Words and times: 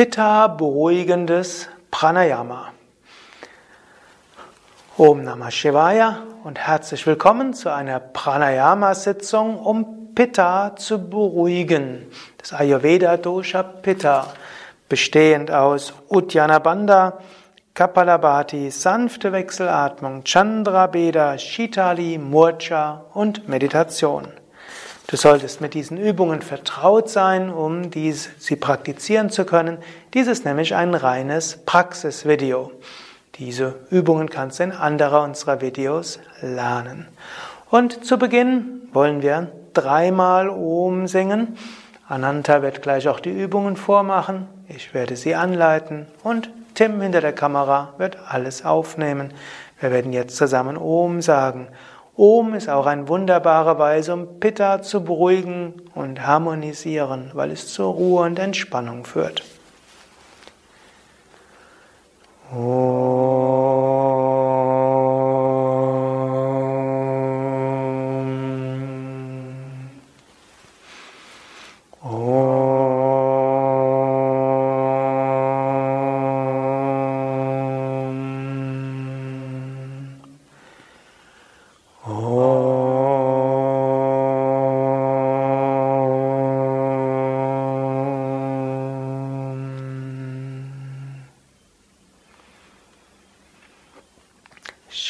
Pitta 0.00 0.46
beruhigendes 0.46 1.68
Pranayama. 1.90 2.72
Om 4.96 5.24
Namah 5.24 5.50
Shivaya 5.50 6.22
und 6.42 6.58
herzlich 6.58 7.06
willkommen 7.06 7.52
zu 7.52 7.68
einer 7.68 8.00
Pranayama-Sitzung, 8.00 9.58
um 9.58 10.14
Pitta 10.14 10.74
zu 10.74 11.10
beruhigen. 11.10 12.06
Das 12.38 12.54
Ayurveda 12.54 13.18
Dosha 13.18 13.62
Pitta, 13.62 14.32
bestehend 14.88 15.50
aus 15.50 15.92
Uddiyana 16.08 16.60
Bandha, 16.60 17.18
Kapalabhati, 17.74 18.70
sanfte 18.70 19.32
Wechselatmung, 19.32 20.24
Chandra 20.24 20.86
Beda, 20.86 21.36
Shitali, 21.36 22.16
Murcha 22.16 23.04
und 23.12 23.50
Meditation. 23.50 24.39
Du 25.10 25.16
solltest 25.16 25.60
mit 25.60 25.74
diesen 25.74 25.96
Übungen 25.96 26.40
vertraut 26.40 27.10
sein, 27.10 27.50
um 27.50 27.90
dies, 27.90 28.30
sie 28.38 28.54
praktizieren 28.54 29.28
zu 29.28 29.44
können. 29.44 29.78
Dies 30.14 30.28
ist 30.28 30.44
nämlich 30.44 30.76
ein 30.76 30.94
reines 30.94 31.56
Praxisvideo. 31.66 32.70
Diese 33.34 33.74
Übungen 33.90 34.30
kannst 34.30 34.60
du 34.60 34.62
in 34.62 34.70
anderer 34.70 35.24
unserer 35.24 35.60
Videos 35.60 36.20
lernen. 36.42 37.08
Und 37.70 38.04
zu 38.04 38.20
Beginn 38.20 38.82
wollen 38.92 39.20
wir 39.20 39.50
dreimal 39.74 40.48
Om 40.48 41.08
singen. 41.08 41.56
Ananta 42.06 42.62
wird 42.62 42.80
gleich 42.80 43.08
auch 43.08 43.18
die 43.18 43.30
Übungen 43.30 43.76
vormachen. 43.76 44.46
Ich 44.68 44.94
werde 44.94 45.16
sie 45.16 45.34
anleiten 45.34 46.06
und 46.22 46.50
Tim 46.74 47.00
hinter 47.00 47.20
der 47.20 47.32
Kamera 47.32 47.94
wird 47.98 48.16
alles 48.28 48.64
aufnehmen. 48.64 49.34
Wir 49.80 49.90
werden 49.90 50.12
jetzt 50.12 50.36
zusammen 50.36 50.76
Om 50.76 51.20
sagen. 51.20 51.66
Om 52.22 52.52
ist 52.52 52.68
auch 52.68 52.84
eine 52.84 53.08
wunderbare 53.08 53.78
Weise, 53.78 54.12
um 54.12 54.40
Pitta 54.40 54.82
zu 54.82 55.02
beruhigen 55.02 55.80
und 55.94 56.26
harmonisieren, 56.26 57.30
weil 57.32 57.50
es 57.50 57.72
zur 57.72 57.94
Ruhe 57.94 58.26
und 58.26 58.38
Entspannung 58.38 59.06
führt. 59.06 59.42
Om. 62.52 63.99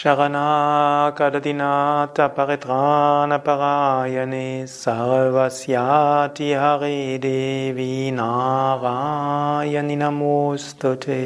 Sharanakadadinata 0.01 2.33
paritrana 2.35 3.39
parayane 3.45 4.65
sarvasyati 4.65 6.57
hari 6.57 7.21
devi 7.21 8.09
narayani 8.11 9.97
namostute. 10.01 11.21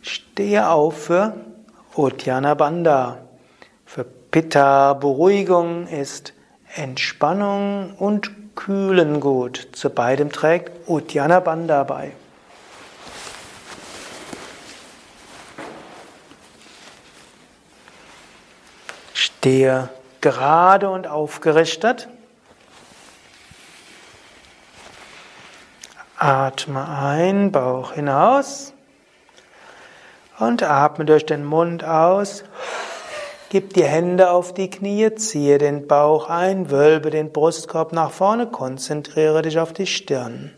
Stehe 0.00 0.64
auf 0.66 0.96
für 0.96 1.34
Uddiyana 1.94 2.54
Bandha. 2.54 3.18
Für 3.84 4.04
Pitta 4.04 4.94
Beruhigung 4.94 5.86
ist 5.86 6.32
Entspannung 6.76 7.92
und 7.98 8.56
Kühlen 8.56 9.20
gut. 9.20 9.68
Zu 9.72 9.90
beidem 9.90 10.32
trägt 10.32 10.88
Uddiyana 10.88 11.40
Bandha 11.40 11.84
bei. 11.84 12.12
Stehe 19.42 19.88
gerade 20.20 20.88
und 20.88 21.08
aufgerichtet. 21.08 22.06
Atme 26.16 26.88
ein, 26.88 27.50
Bauch 27.50 27.90
hinaus 27.90 28.72
und 30.38 30.62
atme 30.62 31.06
durch 31.06 31.26
den 31.26 31.44
Mund 31.44 31.82
aus. 31.82 32.44
Gib 33.48 33.74
die 33.74 33.82
Hände 33.82 34.30
auf 34.30 34.54
die 34.54 34.70
Knie, 34.70 35.12
ziehe 35.16 35.58
den 35.58 35.88
Bauch 35.88 36.28
ein, 36.28 36.70
wölbe 36.70 37.10
den 37.10 37.32
Brustkorb 37.32 37.92
nach 37.92 38.12
vorne, 38.12 38.46
konzentriere 38.46 39.42
dich 39.42 39.58
auf 39.58 39.72
die 39.72 39.88
Stirn. 39.88 40.54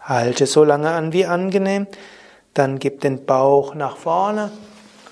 Halte 0.00 0.46
so 0.46 0.64
lange 0.64 0.90
an 0.90 1.12
wie 1.12 1.26
angenehm. 1.26 1.86
Dann 2.56 2.78
gib 2.78 3.02
den 3.02 3.26
Bauch 3.26 3.74
nach 3.74 3.98
vorne, 3.98 4.50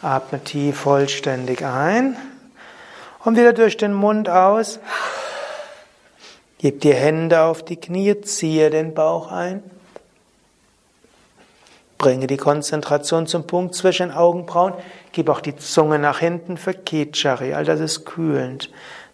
atme 0.00 0.42
tief 0.42 0.78
vollständig 0.78 1.62
ein 1.62 2.16
und 3.22 3.36
wieder 3.36 3.52
durch 3.52 3.76
den 3.76 3.92
Mund 3.92 4.30
aus. 4.30 4.80
Gib 6.56 6.80
die 6.80 6.94
Hände 6.94 7.42
auf 7.42 7.62
die 7.62 7.76
Knie, 7.76 8.18
ziehe 8.22 8.70
den 8.70 8.94
Bauch 8.94 9.30
ein. 9.30 9.62
Bringe 11.98 12.28
die 12.28 12.38
Konzentration 12.38 13.26
zum 13.26 13.46
Punkt 13.46 13.74
zwischen 13.74 14.10
Augenbrauen. 14.10 14.72
Gib 15.12 15.28
auch 15.28 15.42
die 15.42 15.54
Zunge 15.54 15.98
nach 15.98 16.20
hinten 16.20 16.56
für 16.56 16.72
Kichari, 16.72 17.52
all 17.52 17.66
das 17.66 17.80
ist 17.80 18.06
kühlend. 18.06 18.70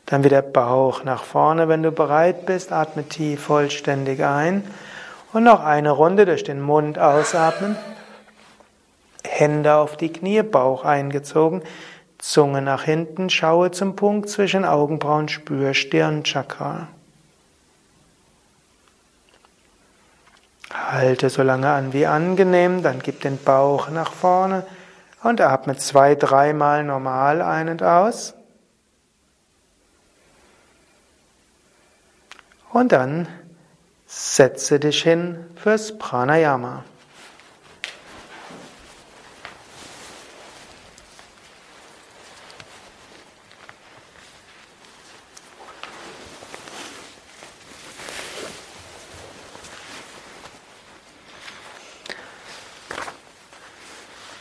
Dann 0.06 0.22
wieder 0.22 0.42
Bauch 0.42 1.02
nach 1.02 1.24
vorne, 1.24 1.66
wenn 1.66 1.82
du 1.82 1.90
bereit 1.90 2.46
bist. 2.46 2.70
Atme 2.70 3.08
tief 3.08 3.42
vollständig 3.42 4.22
ein. 4.22 4.62
Und 5.32 5.42
noch 5.42 5.64
eine 5.64 5.90
Runde 5.90 6.26
durch 6.26 6.44
den 6.44 6.60
Mund 6.60 6.96
ausatmen. 6.96 7.74
Hände 9.24 9.74
auf 9.74 9.96
die 9.96 10.12
Knie, 10.12 10.42
Bauch 10.42 10.84
eingezogen, 10.84 11.62
Zunge 12.18 12.60
nach 12.62 12.82
hinten, 12.84 13.30
schaue 13.30 13.70
zum 13.70 13.96
Punkt 13.96 14.28
zwischen 14.28 14.64
Augenbrauen, 14.64 15.28
spür 15.28 15.74
Stirnchakra. 15.74 16.88
Halte 20.72 21.30
so 21.30 21.42
lange 21.42 21.70
an 21.70 21.92
wie 21.92 22.06
angenehm, 22.06 22.82
dann 22.82 23.00
gib 23.00 23.20
den 23.20 23.38
Bauch 23.38 23.90
nach 23.90 24.12
vorne 24.12 24.64
und 25.22 25.40
atme 25.40 25.76
zwei, 25.76 26.14
dreimal 26.14 26.84
normal 26.84 27.42
ein 27.42 27.68
und 27.68 27.82
aus. 27.82 28.34
Und 32.72 32.92
dann 32.92 33.28
setze 34.06 34.78
dich 34.78 35.02
hin 35.02 35.44
fürs 35.56 35.98
Pranayama. 35.98 36.84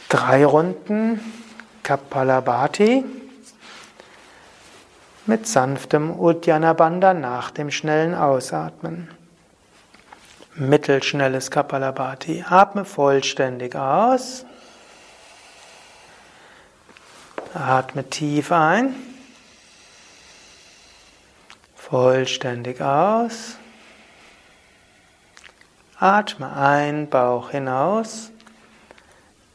Drei 0.10 0.44
Runden 0.44 1.20
Kapalabhati 1.84 3.06
mit 5.28 5.46
sanftem 5.46 6.10
Uddiyana 6.20 6.74
nach 7.14 7.52
dem 7.52 7.70
schnellen 7.70 8.16
Ausatmen. 8.16 9.12
Mittelschnelles 10.56 11.52
Kapalabhati. 11.52 12.44
Atme 12.50 12.86
vollständig 12.86 13.76
aus. 13.76 14.48
Atme 17.54 18.10
tief 18.10 18.52
ein. 18.52 18.96
Vollständig 21.76 22.82
aus. 22.82 23.58
Atme 26.00 26.52
ein, 26.52 27.12
Bauch 27.12 27.52
hinaus 27.52 28.32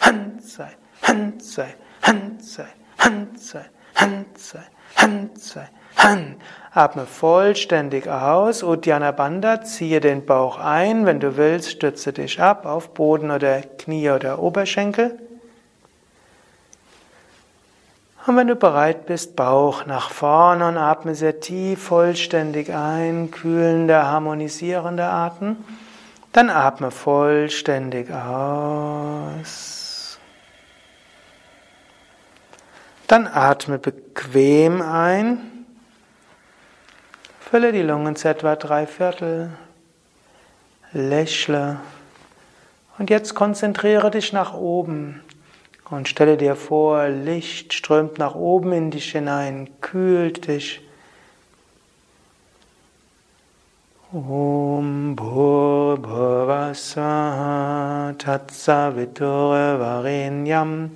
Hand 0.00 0.42
sei, 0.42 0.70
Hand 1.02 1.42
sei, 1.42 1.74
Hand 2.02 2.44
sei, 2.44 2.66
Hand 2.98 3.40
sei, 3.40 3.64
Hand 3.94 4.38
sei, 4.38 4.62
Hand 4.96 5.38
sei, 5.40 5.68
Hand. 5.96 6.36
Atme 6.72 7.06
vollständig 7.06 8.08
aus. 8.08 8.62
Uddiyana 8.62 9.12
Bandha, 9.12 9.62
ziehe 9.62 10.00
den 10.00 10.26
Bauch 10.26 10.58
ein. 10.58 11.06
Wenn 11.06 11.20
du 11.20 11.36
willst, 11.36 11.70
stütze 11.70 12.12
dich 12.12 12.40
ab 12.40 12.66
auf 12.66 12.94
Boden 12.94 13.30
oder 13.30 13.60
Knie 13.60 14.10
oder 14.10 14.40
Oberschenkel. 14.40 15.18
Und 18.26 18.36
wenn 18.36 18.48
du 18.48 18.56
bereit 18.56 19.06
bist, 19.06 19.36
Bauch 19.36 19.84
nach 19.86 20.10
vorne 20.10 20.66
und 20.66 20.78
atme 20.78 21.14
sehr 21.14 21.40
tief, 21.40 21.84
vollständig 21.84 22.72
ein, 22.72 23.30
kühlender, 23.30 24.06
harmonisierender 24.06 25.10
Atem. 25.10 25.56
Dann 26.32 26.48
atme 26.48 26.90
vollständig 26.90 28.10
aus. 28.10 29.83
Dann 33.06 33.26
atme 33.26 33.78
bequem 33.78 34.80
ein. 34.80 35.66
Fülle 37.40 37.72
die 37.72 37.82
Lungen 37.82 38.16
zu 38.16 38.28
etwa 38.28 38.56
drei 38.56 38.86
Viertel. 38.86 39.50
Lächle. 40.92 41.80
Und 42.98 43.10
jetzt 43.10 43.34
konzentriere 43.34 44.10
dich 44.10 44.32
nach 44.32 44.54
oben. 44.54 45.22
Und 45.90 46.08
stelle 46.08 46.38
dir 46.38 46.56
vor, 46.56 47.08
Licht 47.08 47.74
strömt 47.74 48.18
nach 48.18 48.34
oben 48.34 48.72
in 48.72 48.90
dich 48.90 49.12
hinein, 49.12 49.68
kühlt 49.80 50.48
dich. 50.48 50.80
Om 54.12 55.14
Bhurбhuvasvaha 55.16 58.14
Tatsavitur 58.16 59.78
Varenyam 59.78 60.90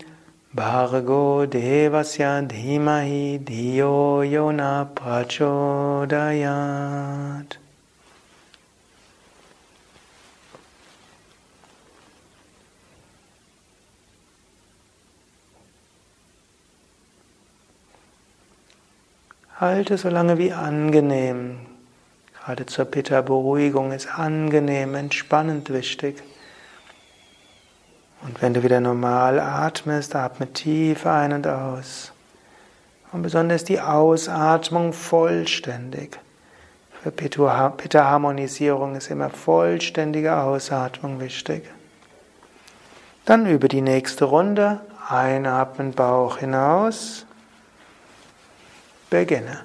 Bhargo 0.57 1.47
Devasya 1.47 2.49
Dhimahi 2.49 3.39
Dhiyo 3.39 4.25
Yona 4.25 4.87
Prachodayat 4.95 6.09
Halte 19.61 19.99
so 19.99 20.09
lange 20.09 20.39
wie 20.39 20.55
angenehm. 20.55 21.59
Gerade 22.33 22.65
zur 22.65 22.87
Pitta-Beruhigung 22.87 23.93
ist 23.93 24.07
angenehm, 24.19 24.95
entspannend 24.95 25.69
wichtig. 25.71 26.23
Und 28.23 28.43
wenn 28.43 28.55
du 28.55 28.63
wieder 28.63 28.81
normal 28.81 29.39
atmest, 29.39 30.15
atme 30.17 30.53
tief 30.53 31.07
ein 31.07 31.33
und 31.33 31.47
aus. 31.47 32.13
Und 33.13 33.23
besonders 33.23 33.65
die 33.65 33.81
Ausatmung 33.81 34.93
vollständig. 34.93 36.19
Für 37.03 37.11
Pitta-Harmonisierung 37.11 38.97
ist 38.97 39.11
immer 39.11 39.31
vollständige 39.31 40.37
Ausatmung 40.37 41.21
wichtig. 41.21 41.71
Dann 43.25 43.47
über 43.47 43.69
die 43.69 43.83
nächste 43.83 44.25
Runde. 44.25 44.81
Einatmen, 45.09 45.93
Bauch 45.93 46.39
hinaus 46.39 47.25
beginne. 49.09 49.65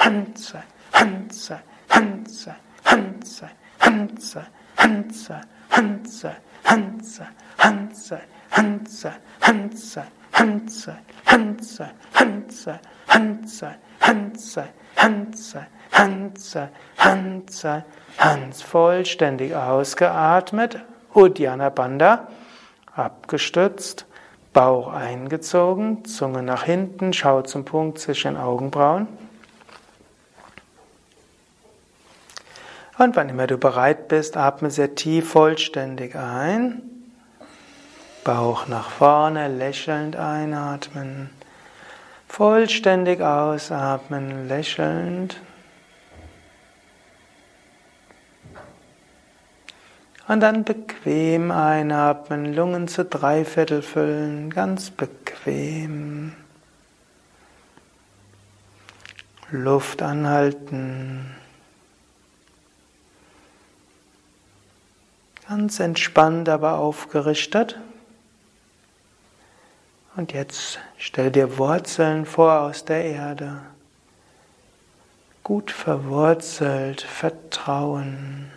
Handzei, 0.00 0.62
Handzei, 0.92 1.60
Handzei, 1.88 2.54
Handzei, 2.84 3.50
Handzei, 3.78 4.42
Handzei, 4.76 5.40
Handzei, 5.68 6.36
Handzei, 6.64 7.26
Handzei, 7.58 8.20
Handzei, 8.50 9.12
Handzei, 9.40 10.04
Handzei, 10.32 11.04
Handzei, 11.26 11.90
Handzei, 12.14 12.80
Handzei, 13.08 13.70
Handzei, 14.00 14.66
Handzei, 14.96 15.66
Handzei, 15.92 16.68
Handzei, 16.96 17.84
Hans 18.18 18.62
vollständig 18.62 19.54
ausgeatmet, 19.54 20.80
Uddiyana 21.14 21.68
Bandha 21.68 22.28
abgestützt, 22.94 24.06
Bauch 24.52 24.88
eingezogen, 24.92 26.04
Zunge 26.04 26.42
nach 26.42 26.64
hinten, 26.64 27.12
schau 27.12 27.42
zum 27.42 27.64
Punkt 27.64 27.98
zwischen 27.98 28.34
den 28.34 28.42
Augenbrauen. 28.42 29.06
Und 33.00 33.16
wann 33.16 33.30
immer 33.30 33.46
du 33.46 33.56
bereit 33.56 34.08
bist, 34.08 34.36
atme 34.36 34.70
sehr 34.70 34.94
tief 34.94 35.30
vollständig 35.30 36.16
ein. 36.16 36.82
Bauch 38.24 38.68
nach 38.68 38.90
vorne, 38.90 39.48
lächelnd 39.48 40.16
einatmen. 40.16 41.30
Vollständig 42.28 43.22
ausatmen, 43.22 44.46
lächelnd. 44.48 45.40
Und 50.28 50.40
dann 50.40 50.64
bequem 50.64 51.50
einatmen, 51.52 52.52
Lungen 52.52 52.86
zu 52.86 53.06
drei 53.06 53.46
Viertel 53.46 53.80
füllen, 53.80 54.50
ganz 54.50 54.90
bequem. 54.90 56.34
Luft 59.50 60.02
anhalten. 60.02 61.39
Ganz 65.50 65.80
entspannt, 65.80 66.48
aber 66.48 66.78
aufgerichtet. 66.78 67.76
Und 70.14 70.32
jetzt 70.32 70.78
stell 70.96 71.32
dir 71.32 71.58
Wurzeln 71.58 72.24
vor 72.24 72.60
aus 72.60 72.84
der 72.84 73.04
Erde. 73.04 73.60
Gut 75.42 75.72
verwurzelt, 75.72 77.00
Vertrauen. 77.00 78.52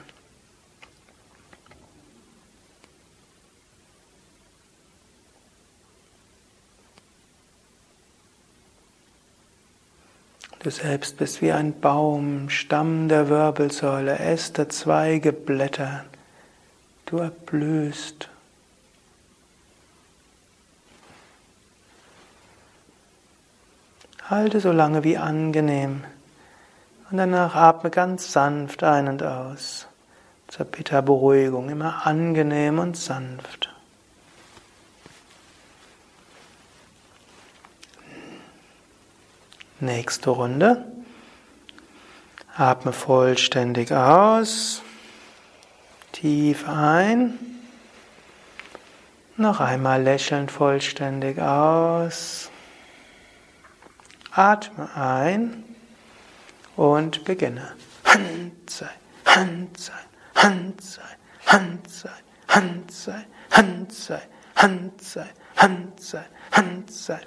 Du 10.60 10.70
selbst 10.70 11.18
bist 11.18 11.42
wie 11.42 11.52
ein 11.52 11.80
Baum, 11.82 12.52
Stamm 12.52 13.10
der 13.10 13.30
Wirbelsäule, 13.30 14.20
Äste, 14.20 14.68
Zweige, 14.68 15.34
Blätter. 15.34 16.06
Du 17.06 17.18
erblühst. 17.18 18.30
Halte 24.30 24.60
so 24.60 24.72
lange 24.72 25.04
wie 25.04 25.18
angenehm 25.18 26.04
und 27.12 27.18
danach 27.18 27.56
atme 27.56 27.90
ganz 27.90 28.32
sanft 28.32 28.84
ein 28.84 29.08
und 29.08 29.22
aus. 29.22 29.88
Zur 30.48 30.66
Pitta-Beruhigung 30.66 31.70
immer 31.70 32.06
angenehm 32.06 32.80
und 32.80 32.96
sanft. 32.96 33.70
Nächste 39.80 40.30
Runde. 40.30 40.86
Atme 42.56 42.94
vollständig 42.94 43.92
aus. 43.92 44.83
Tief 46.14 46.70
ein. 46.70 47.40
Noch 49.36 49.60
einmal 49.60 50.02
lächelnd 50.02 50.52
vollständig 50.52 51.40
aus. 51.40 52.52
Atme 54.32 54.90
ein 54.96 55.64
und 56.76 57.26
beginne. 57.26 57.74
Hand 58.06 58.70
sein, 58.70 58.90
Hand 59.26 59.80
sein, 59.80 59.96
Hand 60.36 60.82
sein, 60.82 61.04
Hand 61.48 61.92
sein, 61.92 62.22
Hand 62.48 62.92
sein, 62.92 63.26
Hand 63.52 63.82
sein, 63.82 64.22
Hand 64.56 65.02
sein, 65.02 65.30
Hand 65.56 66.12
sein, 66.14 67.22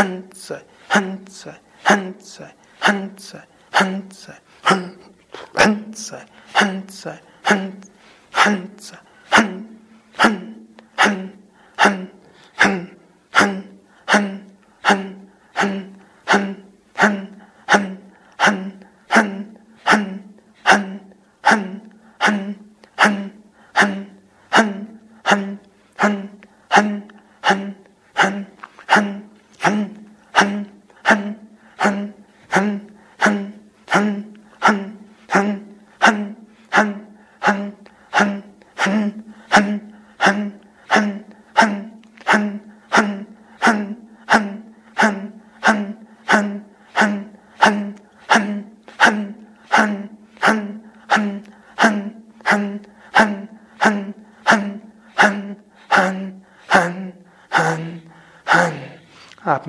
Hand 0.00 1.32
sein, 1.32 1.67
Hand 1.84 2.22
sein, 2.22 2.52
Hand 2.80 3.20
sein, 3.20 3.42
Hand 3.72 4.14
sein, 4.14 4.36
Hand 5.54 5.96
sein, 5.96 6.26
Hand 6.54 6.92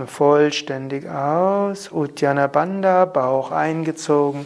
vollständig 0.09 1.07
aus. 1.09 1.91
Uddiyana 1.91 2.47
Bandha, 2.47 3.05
Bauch 3.05 3.51
eingezogen. 3.51 4.45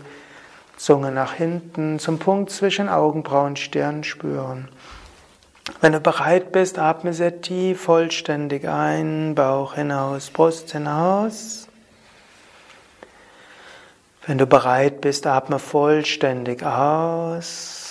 Zunge 0.78 1.12
nach 1.12 1.34
hinten 1.34 2.00
zum 2.00 2.20
Punkt 2.20 2.52
zwischen 2.52 2.90
Augenbrauen, 2.90 3.56
Stirn 3.56 4.04
spüren. 4.04 4.68
Wenn 5.80 5.94
du 5.94 6.00
bereit 6.00 6.52
bist, 6.52 6.78
atme 6.78 7.14
sehr 7.14 7.42
tief, 7.42 7.82
vollständig 7.82 8.68
ein, 8.68 9.34
Bauch 9.36 9.76
hinaus, 9.76 10.30
Brust 10.30 10.72
hinaus. 10.72 11.68
Wenn 14.26 14.38
du 14.38 14.46
bereit 14.46 15.02
bist, 15.02 15.28
atme 15.28 15.60
vollständig 15.60 16.64
aus. 16.64 17.83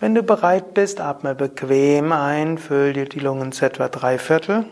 Wenn 0.00 0.14
du 0.14 0.22
bereit 0.22 0.72
bist, 0.72 0.98
atme 0.98 1.34
bequem 1.34 2.10
ein, 2.12 2.56
füll 2.56 2.94
dir 2.94 3.06
die 3.06 3.20
Lungen 3.20 3.52
zu 3.52 3.66
etwa 3.66 3.88
drei 3.88 4.16
Viertel. 4.18 4.64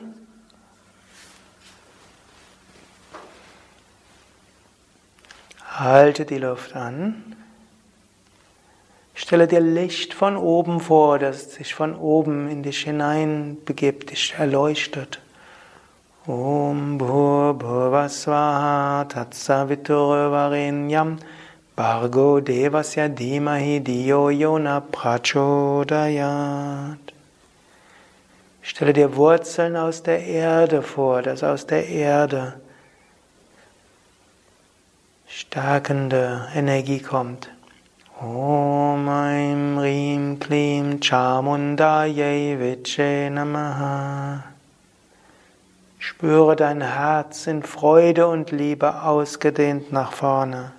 Halte 5.71 6.25
die 6.25 6.39
Luft 6.39 6.75
an. 6.75 7.37
Stelle 9.15 9.47
dir 9.47 9.61
Licht 9.61 10.15
von 10.15 10.39
oben 10.39 10.81
vor, 10.81 11.19
das 11.19 11.53
sich 11.53 11.75
von 11.75 11.95
oben 11.95 12.49
in 12.49 12.63
dich 12.63 12.85
hinein 12.85 13.59
begibt, 13.67 14.11
dich 14.11 14.35
erleuchtet. 14.39 15.21
Om 16.27 16.97
Bhur 16.97 17.53
Bhuvasvaha 17.53 19.05
Tatsavitur 19.05 20.31
Varenyam 20.31 21.19
Bargo 21.79 22.41
Devasya 22.41 23.09
Dhimahi 23.09 23.79
Diyo 23.79 24.31
Yona 24.37 24.81
Prachodayat. 24.81 25.39
Stelle 28.61 28.93
dir 28.93 29.15
Wurzeln 29.15 29.77
aus 29.77 30.03
der 30.03 30.27
Erde 30.27 30.83
vor, 30.83 31.23
dass 31.23 31.45
aus 31.45 31.67
der 31.67 31.89
Erde 31.89 32.55
stärkende 35.29 36.49
Energie 36.53 36.99
kommt. 36.99 37.49
Om 38.21 39.09
Aim 39.09 39.79
Rim 39.79 40.41
Klim 40.41 41.01
Chamundaye 41.01 42.59
Viche 42.59 43.31
Namaha. 43.31 44.43
Spüre 46.01 46.57
dein 46.57 46.81
Herz 46.81 47.47
in 47.47 47.63
Freude 47.63 48.27
und 48.27 48.51
Liebe 48.51 49.05
ausgedehnt 49.05 49.93
nach 49.93 50.11
vorne. 50.11 50.73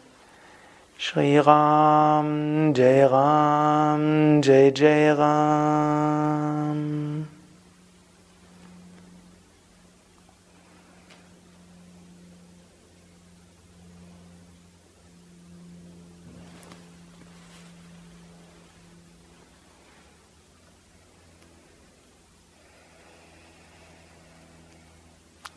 Shri 1.02 1.38
Ram, 1.40 2.74
Jai 2.74 3.06
Ram, 3.06 4.42
Jai 4.42 4.70
Jai 4.72 5.14
Ram. 5.14 6.80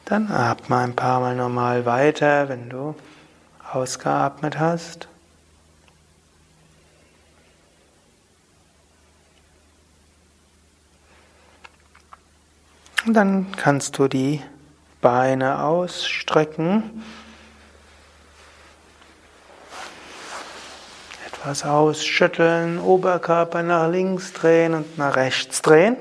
Dann 0.04 0.30
atme 0.30 0.76
ein 0.76 0.94
paar 0.94 1.18
Mal 1.18 1.34
normal 1.34 1.84
weiter, 1.84 2.49
wenn 2.49 2.68
du 2.70 2.94
ausgeatmet 3.72 4.61
hast. 4.61 5.08
Dann 13.12 13.52
kannst 13.59 13.99
du 13.99 14.09
die 14.09 14.40
Beine 15.02 15.62
ausstrecken. 15.62 17.02
Etwas 21.26 21.62
ausschütteln, 21.66 22.81
Oberkörper 22.81 23.62
nach 23.62 23.90
links 23.90 24.33
drehen 24.33 24.73
und 24.73 24.97
nach 24.97 25.14
rechts 25.16 25.61
drehen. 25.61 25.97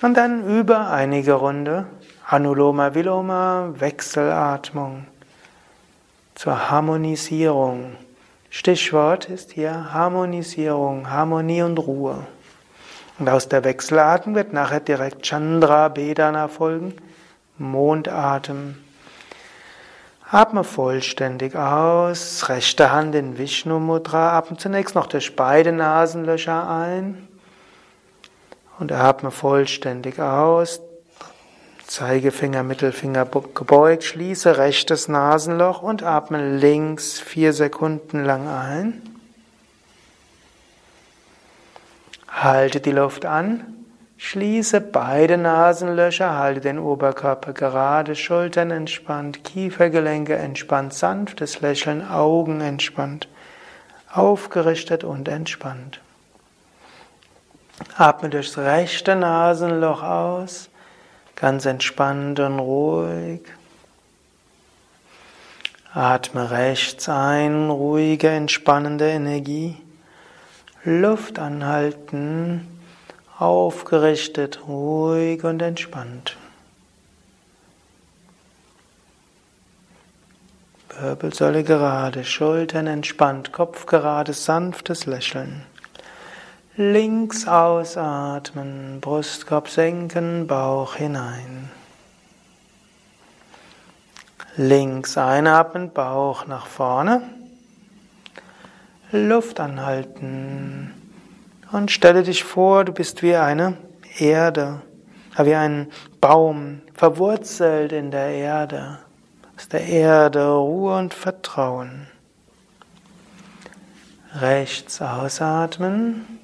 Und 0.00 0.16
dann 0.16 0.46
über 0.46 0.92
einige 0.92 1.32
Runde 1.32 1.86
Anuloma 2.24 2.94
Viloma, 2.94 3.72
Wechselatmung 3.78 5.08
zur 6.36 6.70
Harmonisierung. 6.70 8.05
Stichwort 8.50 9.28
ist 9.28 9.52
hier 9.52 9.92
Harmonisierung, 9.92 11.10
Harmonie 11.10 11.62
und 11.62 11.78
Ruhe. 11.78 12.26
Und 13.18 13.28
aus 13.28 13.48
der 13.48 13.64
Wechselatem 13.64 14.34
wird 14.34 14.52
nachher 14.52 14.80
direkt 14.80 15.26
Chandra 15.26 15.88
Bedana 15.88 16.48
folgen, 16.48 16.94
Mondatem. 17.58 18.76
Atme 20.28 20.64
vollständig 20.64 21.54
aus, 21.54 22.48
rechte 22.48 22.90
Hand 22.90 23.14
in 23.14 23.38
Vishnu 23.38 23.78
Mudra, 23.78 24.36
atme 24.36 24.56
zunächst 24.56 24.94
noch 24.94 25.06
durch 25.06 25.36
beide 25.36 25.72
Nasenlöcher 25.72 26.68
ein 26.68 27.28
und 28.78 28.92
atme 28.92 29.30
vollständig 29.30 30.20
aus, 30.20 30.80
Zeigefinger, 31.86 32.62
Mittelfinger 32.62 33.26
gebeugt, 33.54 34.04
schließe 34.04 34.58
rechtes 34.58 35.08
Nasenloch 35.08 35.82
und 35.82 36.02
atme 36.02 36.56
links 36.58 37.20
vier 37.20 37.52
Sekunden 37.52 38.24
lang 38.24 38.48
ein. 38.48 39.02
Halte 42.28 42.80
die 42.80 42.90
Luft 42.90 43.24
an, 43.24 43.64
schließe 44.16 44.80
beide 44.80 45.38
Nasenlöcher, 45.38 46.36
halte 46.36 46.60
den 46.60 46.78
Oberkörper 46.78 47.52
gerade, 47.52 48.16
Schultern 48.16 48.72
entspannt, 48.72 49.44
Kiefergelenke 49.44 50.34
entspannt, 50.34 50.92
sanftes 50.92 51.60
Lächeln, 51.60 52.06
Augen 52.06 52.60
entspannt, 52.60 53.28
aufgerichtet 54.12 55.04
und 55.04 55.28
entspannt. 55.28 56.00
Atme 57.96 58.28
durchs 58.28 58.58
rechte 58.58 59.14
Nasenloch 59.14 60.02
aus 60.02 60.68
ganz 61.36 61.66
entspannt 61.66 62.40
und 62.40 62.58
ruhig. 62.58 63.42
Atme 65.92 66.50
rechts 66.50 67.08
ein, 67.08 67.70
ruhige, 67.70 68.28
entspannende 68.28 69.08
Energie. 69.08 69.76
Luft 70.84 71.38
anhalten, 71.38 72.66
aufgerichtet, 73.38 74.66
ruhig 74.66 75.42
und 75.44 75.62
entspannt. 75.62 76.36
Wirbelsäule 81.00 81.64
gerade, 81.64 82.24
Schultern 82.24 82.86
entspannt, 82.86 83.52
Kopf 83.52 83.86
gerade, 83.86 84.32
sanftes 84.32 85.06
Lächeln. 85.06 85.62
Links 86.78 87.48
ausatmen, 87.48 89.00
Brustkorb 89.00 89.70
senken, 89.70 90.46
Bauch 90.46 90.96
hinein. 90.96 91.70
Links 94.58 95.16
einatmen, 95.16 95.90
Bauch 95.90 96.46
nach 96.46 96.66
vorne. 96.66 97.22
Luft 99.10 99.58
anhalten. 99.58 100.92
Und 101.72 101.90
stelle 101.90 102.22
dich 102.22 102.44
vor, 102.44 102.84
du 102.84 102.92
bist 102.92 103.22
wie 103.22 103.36
eine 103.36 103.78
Erde, 104.18 104.82
wie 105.38 105.54
ein 105.54 105.90
Baum, 106.20 106.82
verwurzelt 106.92 107.92
in 107.92 108.10
der 108.10 108.28
Erde. 108.28 108.98
Aus 109.56 109.66
der 109.68 109.86
Erde 109.86 110.50
Ruhe 110.50 110.98
und 110.98 111.14
Vertrauen. 111.14 112.08
Rechts 114.34 115.00
ausatmen. 115.00 116.35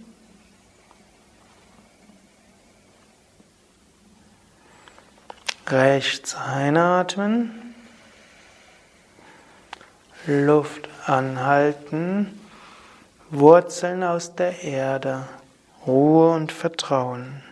Rechts 5.68 6.34
einatmen. 6.34 7.74
Luft 10.26 10.88
anhalten, 11.06 12.38
Wurzeln 13.30 14.04
aus 14.04 14.36
der 14.36 14.62
Erde, 14.62 15.26
Ruhe 15.84 16.32
und 16.32 16.52
Vertrauen. 16.52 17.42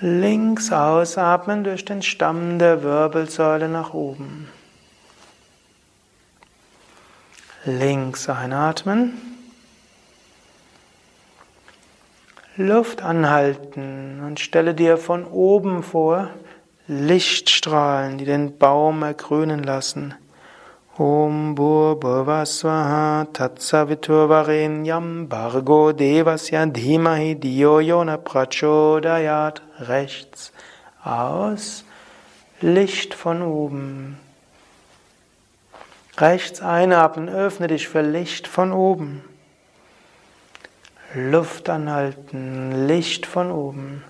Links 0.00 0.72
ausatmen 0.72 1.64
durch 1.64 1.84
den 1.84 2.02
Stamm 2.02 2.58
der 2.58 2.82
Wirbelsäule 2.82 3.68
nach 3.68 3.94
oben. 3.94 4.48
Links 7.64 8.28
einatmen. 8.28 9.31
Luft 12.58 13.00
anhalten 13.00 14.20
und 14.26 14.38
stelle 14.38 14.74
dir 14.74 14.98
von 14.98 15.24
oben 15.24 15.82
vor 15.82 16.28
Lichtstrahlen, 16.86 18.18
die 18.18 18.26
den 18.26 18.58
Baum 18.58 19.02
ergrünen 19.02 19.62
lassen. 19.62 20.14
Om 20.98 21.54
Bhurvasvaha 21.54 23.24
Tatsaviturvarenyam 23.32 25.30
Bargo 25.30 25.92
Devasya 25.92 26.66
Dhimahi 26.66 27.36
Diyo 27.36 27.80
Yona 27.80 28.18
Prachodayat 28.18 29.62
rechts 29.80 30.52
aus 31.02 31.86
Licht 32.60 33.14
von 33.14 33.40
oben. 33.40 34.18
Rechts 36.18 36.60
einatmen, 36.60 37.30
öffne 37.30 37.68
dich 37.68 37.88
für 37.88 38.02
Licht 38.02 38.46
von 38.46 38.72
oben. 38.72 39.24
Luft 41.14 41.68
anhalten, 41.68 42.86
Licht 42.86 43.26
von 43.26 43.50
oben. 43.50 44.02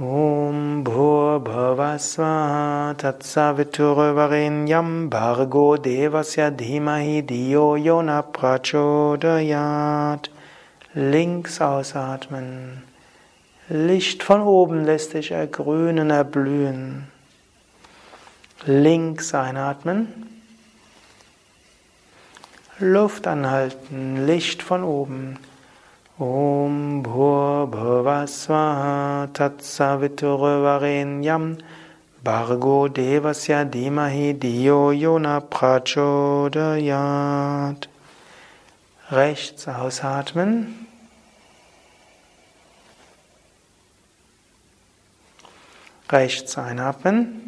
Om 0.00 0.82
Bhur 0.82 1.38
Bhavasvaha 1.38 2.94
Tatsaviturvarenyam 2.94 5.08
Bhargo 5.08 5.76
Devasya 5.76 6.50
Dhimahi 6.50 7.22
Diyo 7.22 7.76
Yona 7.76 8.22
Prachodayat. 8.22 10.28
Links 10.94 11.60
ausatmen. 11.60 12.82
Licht 13.68 14.24
von 14.24 14.40
oben 14.40 14.84
lässt 14.84 15.14
dich 15.14 15.30
ergrünen, 15.30 16.10
erblühen. 16.10 17.06
Links 18.66 19.32
einatmen. 19.32 20.33
Luft 22.80 23.28
anhalten, 23.28 24.26
Licht 24.26 24.62
von 24.62 24.82
oben. 24.82 25.38
Om 26.18 27.04
Bhur 27.04 27.68
Bhuvasvaha 27.70 29.28
Tatsaviturvarenyam 29.32 31.58
Bargo 32.24 32.88
Devasya 32.88 33.64
Dimahi 33.64 34.34
Diyo 34.34 34.90
Yona 34.90 35.38
Prachodayat. 35.40 37.88
Rechts 39.10 39.68
ausatmen. 39.68 40.86
Rechts 46.10 46.58
einatmen. 46.58 47.43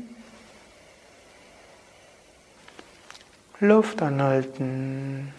Luft 3.61 4.03
anhalten. 4.03 5.33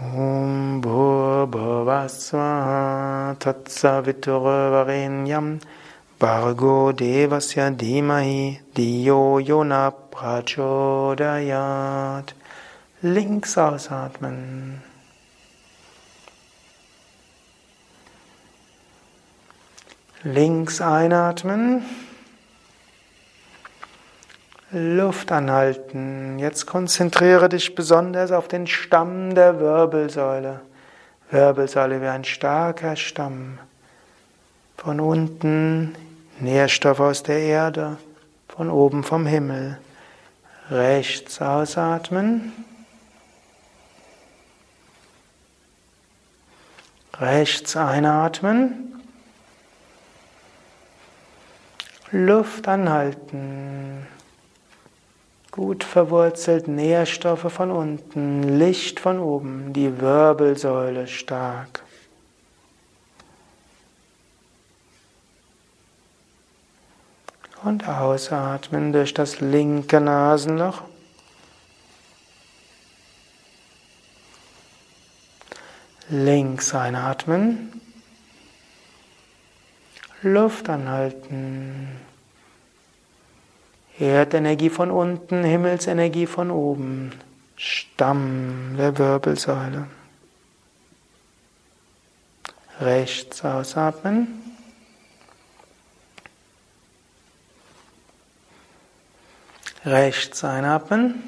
Om 0.00 0.80
Bhuvasvaha 1.50 3.34
Tatsaviturvarenyam 3.38 5.60
Bargo 6.18 6.92
Devasya 6.92 7.70
Dhimahi 7.76 8.60
Diyo 8.74 9.38
Yona 9.40 9.92
Prachodayat 10.10 12.32
Links 13.02 13.58
ausatmen. 13.58 14.80
Links 20.24 20.80
einatmen. 20.80 21.82
Luft 24.70 25.32
anhalten. 25.32 26.38
Jetzt 26.38 26.66
konzentriere 26.66 27.48
dich 27.48 27.74
besonders 27.74 28.32
auf 28.32 28.48
den 28.48 28.66
Stamm 28.66 29.34
der 29.34 29.60
Wirbelsäule. 29.60 30.60
Wirbelsäule 31.30 32.02
wie 32.02 32.06
ein 32.06 32.24
starker 32.24 32.94
Stamm. 32.96 33.58
Von 34.76 35.00
unten 35.00 35.94
Nährstoff 36.38 37.00
aus 37.00 37.22
der 37.22 37.38
Erde, 37.38 37.96
von 38.48 38.70
oben 38.70 39.04
vom 39.04 39.26
Himmel. 39.26 39.78
Rechts 40.70 41.40
ausatmen. 41.40 42.52
Rechts 47.18 47.74
einatmen. 47.74 49.02
Luft 52.10 52.68
anhalten. 52.68 54.06
Gut 55.58 55.82
verwurzelt 55.82 56.68
Nährstoffe 56.68 57.52
von 57.52 57.72
unten, 57.72 58.60
Licht 58.60 59.00
von 59.00 59.18
oben, 59.18 59.72
die 59.72 60.00
Wirbelsäule 60.00 61.08
stark. 61.08 61.82
Und 67.64 67.88
ausatmen 67.88 68.92
durch 68.92 69.12
das 69.14 69.40
linke 69.40 70.00
Nasenloch. 70.00 70.82
Links 76.08 76.72
einatmen. 76.72 77.80
Luft 80.22 80.68
anhalten. 80.68 82.07
Erdenergie 83.98 84.70
von 84.70 84.90
unten, 84.90 85.42
Himmelsenergie 85.42 86.26
von 86.26 86.50
oben, 86.50 87.12
Stamm 87.56 88.76
der 88.78 88.96
Wirbelsäule. 88.96 89.88
Rechts 92.80 93.44
ausatmen. 93.44 94.28
Rechts 99.84 100.44
einatmen. 100.44 101.22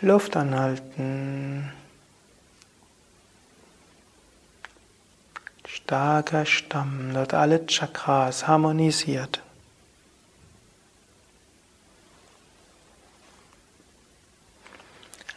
Luft 0.00 0.36
anhalten. 0.36 1.72
starker 5.90 6.46
Stamm, 6.46 7.14
dort 7.14 7.34
alle 7.34 7.66
Chakras 7.66 8.46
harmonisiert. 8.46 9.42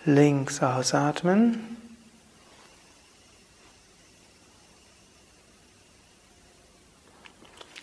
Links 0.06 0.62
ausatmen. 0.62 1.76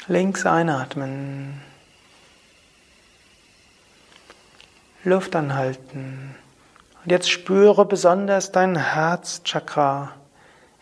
Links 0.07 0.47
einatmen. 0.47 1.61
Luft 5.03 5.35
anhalten. 5.35 6.37
Und 7.03 7.11
jetzt 7.11 7.33
spüre 7.33 7.85
besonders 7.85 8.53
dein 8.53 8.77
Herzchakra 8.77 10.13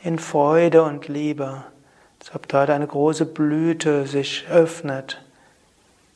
in 0.02 0.18
Freude 0.18 0.82
und 0.82 1.08
Liebe 1.08 1.64
als 2.20 2.34
ob 2.34 2.48
dort 2.48 2.70
eine 2.70 2.86
große 2.86 3.26
Blüte 3.26 4.06
sich 4.06 4.46
öffnet, 4.48 5.20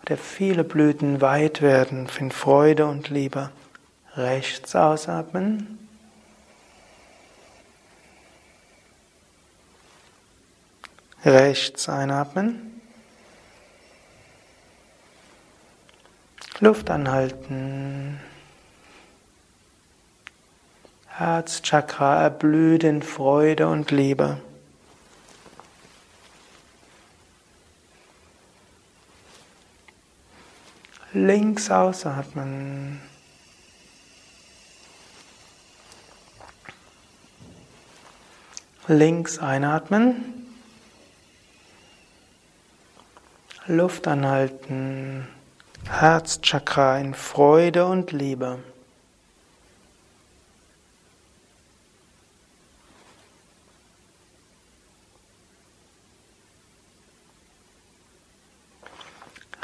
der 0.08 0.18
viele 0.18 0.64
Blüten 0.64 1.20
weit 1.20 1.62
werden 1.62 2.08
in 2.18 2.30
Freude 2.30 2.86
und 2.86 3.08
Liebe. 3.08 3.50
Rechts 4.16 4.74
ausatmen. 4.74 5.78
Rechts 11.24 11.88
einatmen. 11.88 12.80
Luft 16.58 16.90
anhalten. 16.90 18.20
Herzchakra 21.06 22.22
erblüht 22.22 22.84
in 22.84 23.02
Freude 23.02 23.68
und 23.68 23.90
Liebe. 23.90 24.38
Links 31.22 31.70
ausatmen. 31.70 33.00
Links 38.88 39.38
einatmen. 39.38 40.24
Luft 43.68 44.08
anhalten. 44.08 45.28
Herzchakra 45.88 46.98
in 46.98 47.14
Freude 47.14 47.86
und 47.86 48.10
Liebe. 48.10 48.58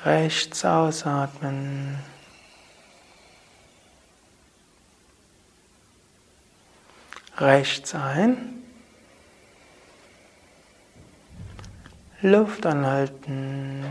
Rechts 0.08 0.64
ausatmen. 0.64 1.98
Rechts 7.36 7.94
ein. 7.94 8.62
Luft 12.22 12.64
anhalten. 12.64 13.84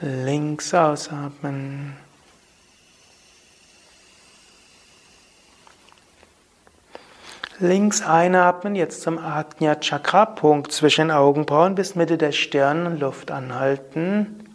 Links 0.00 0.74
ausatmen. 0.74 1.96
Links 7.62 8.02
einatmen, 8.02 8.74
jetzt 8.74 9.02
zum 9.02 9.18
Ajna 9.18 9.76
Chakra, 9.76 10.26
Punkt 10.26 10.72
zwischen 10.72 11.12
Augenbrauen 11.12 11.76
bis 11.76 11.94
Mitte 11.94 12.18
der 12.18 12.32
Stirn, 12.32 12.98
Luft 12.98 13.30
anhalten. 13.30 14.48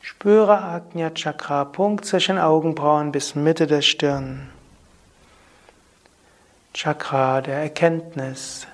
Spüre 0.00 0.60
Ajna 0.60 1.10
Chakra, 1.10 1.64
Punkt 1.64 2.04
zwischen 2.04 2.36
Augenbrauen 2.36 3.12
bis 3.12 3.36
Mitte 3.36 3.68
der 3.68 3.82
Stirn. 3.82 4.48
Chakra 6.74 7.40
der 7.40 7.58
Erkenntnis, 7.58 8.66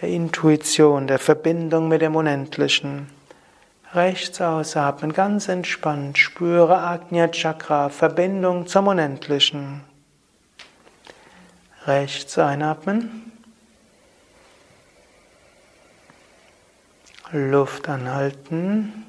der 0.00 0.08
Intuition, 0.08 1.08
der 1.08 1.18
Verbindung 1.18 1.88
mit 1.88 2.02
dem 2.02 2.14
Unendlichen. 2.14 3.08
Rechts 3.94 4.40
ausatmen, 4.40 5.12
ganz 5.12 5.48
entspannt, 5.48 6.18
spüre 6.18 6.78
Ajna 6.78 7.26
Chakra, 7.32 7.88
Verbindung 7.88 8.68
zum 8.68 8.86
Unendlichen. 8.86 9.91
Rechts 11.86 12.38
einatmen. 12.38 13.32
Luft 17.32 17.88
anhalten. 17.88 19.06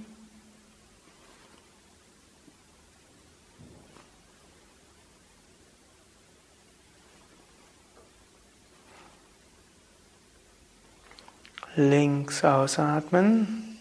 Links 11.76 12.44
ausatmen. 12.44 13.78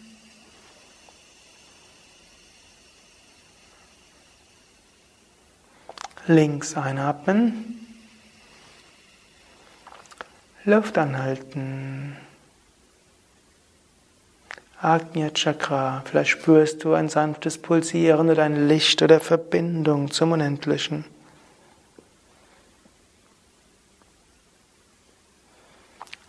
Links 6.26 6.76
einatmen. 6.76 7.81
Luft 10.64 10.96
anhalten. 10.96 12.16
Agnya 14.80 15.30
Chakra, 15.30 16.02
vielleicht 16.04 16.30
spürst 16.30 16.84
du 16.84 16.94
ein 16.94 17.08
sanftes 17.08 17.58
Pulsieren 17.58 18.30
oder 18.30 18.44
ein 18.44 18.68
Licht 18.68 19.02
oder 19.02 19.20
Verbindung 19.20 20.10
zum 20.10 20.32
Unendlichen. 20.32 21.04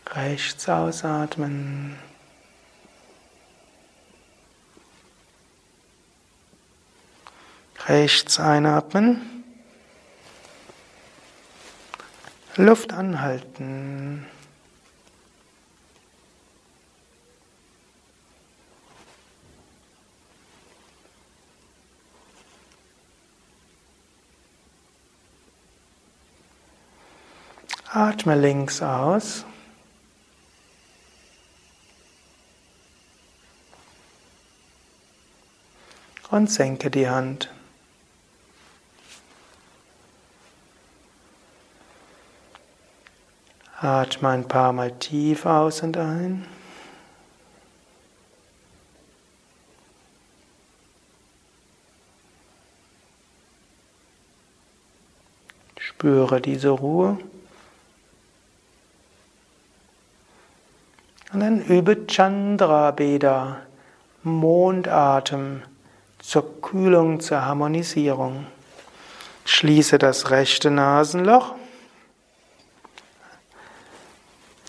Rechts 0.08 0.70
ausatmen. 0.70 1.96
Rechts 7.88 8.40
einatmen. 8.40 9.33
Luft 12.56 12.94
anhalten. 12.94 14.28
Atme 27.90 28.36
links 28.36 28.84
aus. 28.84 29.46
Und 36.30 36.52
senke 36.52 36.92
die 36.92 37.08
Hand. 37.08 37.50
Atme 43.84 44.30
ein 44.30 44.48
paar 44.48 44.72
Mal 44.72 44.94
tief 44.94 45.46
aus 45.46 45.82
und 45.82 45.98
ein. 45.98 46.46
Spüre 55.78 56.40
diese 56.40 56.70
Ruhe. 56.70 57.18
Und 61.34 61.42
dann 61.42 61.62
übe 61.66 62.08
Chandra 62.08 62.92
Beda, 62.92 63.64
Mondatem, 64.24 65.62
zur 66.20 66.62
Kühlung, 66.62 67.20
zur 67.20 67.46
Harmonisierung. 67.46 68.48
Schließe 69.44 69.98
das 69.98 70.30
rechte 70.30 70.72
Nasenloch. 70.72 71.56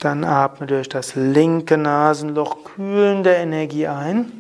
Dann 0.05 0.23
atme 0.23 0.67
durch 0.67 0.91
das 0.91 1.15
linke 1.15 1.79
Nasenloch 1.79 2.63
kühlende 2.63 3.33
Energie 3.33 3.87
ein. 3.87 4.31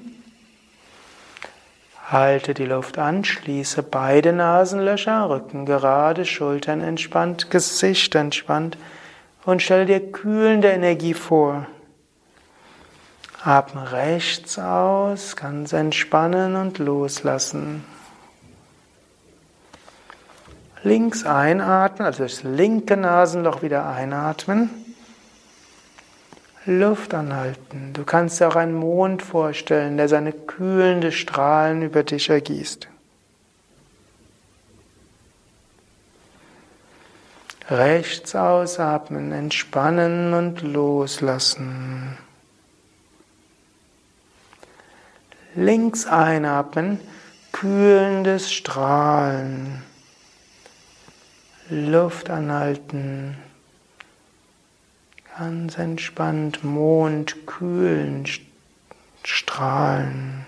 Halte 2.06 2.52
die 2.52 2.66
Luft 2.66 2.98
an, 2.98 3.24
schließe 3.24 3.82
beide 3.82 4.34
Nasenlöcher, 4.34 5.30
Rücken 5.30 5.64
gerade, 5.64 6.26
Schultern 6.26 6.82
entspannt, 6.82 7.50
Gesicht 7.50 8.14
entspannt 8.14 8.76
und 9.46 9.62
stelle 9.62 9.86
dir 9.86 10.12
kühlende 10.12 10.68
Energie 10.68 11.14
vor. 11.14 11.66
Atme 13.42 13.90
rechts 13.90 14.58
aus, 14.58 15.34
ganz 15.34 15.72
entspannen 15.72 16.56
und 16.56 16.78
loslassen. 16.78 17.86
Links 20.82 21.24
einatmen, 21.24 22.04
also 22.04 22.24
das 22.24 22.42
linke 22.42 22.98
Nasenloch 22.98 23.62
wieder 23.62 23.88
einatmen. 23.88 24.83
Luft 26.66 27.12
anhalten. 27.12 27.92
Du 27.92 28.04
kannst 28.04 28.40
dir 28.40 28.48
auch 28.48 28.56
einen 28.56 28.74
Mond 28.74 29.22
vorstellen, 29.22 29.98
der 29.98 30.08
seine 30.08 30.32
kühlende 30.32 31.12
Strahlen 31.12 31.82
über 31.82 32.02
dich 32.02 32.30
ergießt. 32.30 32.88
Rechts 37.70 38.34
ausatmen, 38.34 39.32
entspannen 39.32 40.34
und 40.34 40.62
loslassen. 40.62 42.16
Links 45.54 46.06
einatmen, 46.06 47.00
kühlendes 47.52 48.52
Strahlen. 48.52 49.82
Luft 51.70 52.28
anhalten. 52.28 53.36
Ganz 55.36 55.78
entspannt 55.78 56.62
Mond 56.62 57.44
kühlen 57.44 58.24
Strahlen. 59.24 60.46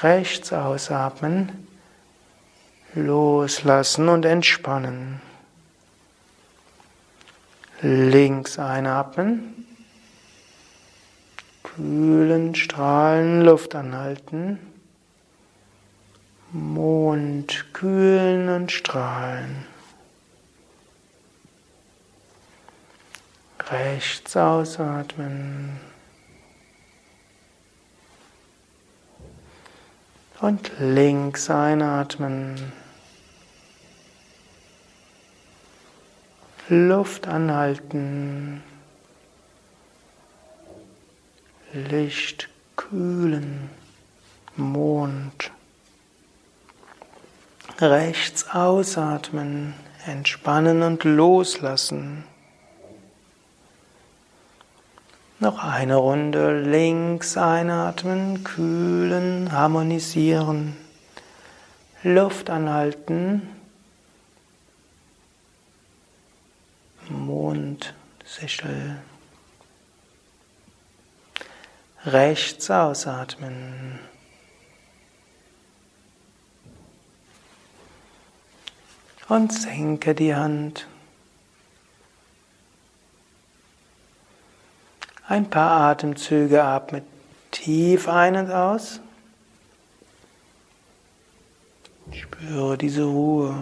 Rechts 0.00 0.54
ausatmen, 0.54 1.66
loslassen 2.94 4.08
und 4.08 4.24
entspannen. 4.24 5.20
Links 7.82 8.58
einatmen, 8.58 9.66
kühlen 11.62 12.54
Strahlen 12.54 13.42
Luft 13.42 13.74
anhalten. 13.74 14.58
Mond 16.52 17.66
kühlen 17.74 18.48
und 18.48 18.72
strahlen. 18.72 19.73
Rechts 23.70 24.36
ausatmen. 24.36 25.80
Und 30.40 30.70
links 30.78 31.48
einatmen. 31.48 32.72
Luft 36.68 37.26
anhalten. 37.26 38.62
Licht 41.72 42.48
kühlen. 42.76 43.70
Mond. 44.56 45.50
Rechts 47.80 48.48
ausatmen, 48.50 49.74
entspannen 50.06 50.82
und 50.82 51.02
loslassen. 51.02 52.24
Noch 55.44 55.62
eine 55.62 55.96
Runde 55.96 56.58
links 56.58 57.36
einatmen, 57.36 58.44
kühlen, 58.44 59.52
harmonisieren. 59.52 60.74
Luft 62.02 62.48
anhalten. 62.48 63.42
Mund, 67.10 67.92
Sichel. 68.24 69.02
Rechts 72.06 72.70
ausatmen. 72.70 73.98
Und 79.28 79.52
senke 79.52 80.14
die 80.14 80.34
Hand. 80.34 80.86
Ein 85.26 85.48
paar 85.48 85.80
Atemzüge 85.90 86.62
atme 86.64 87.02
tief 87.50 88.08
ein 88.08 88.36
und 88.36 88.50
aus. 88.50 89.00
Spüre 92.12 92.76
diese 92.76 93.04
Ruhe. 93.04 93.54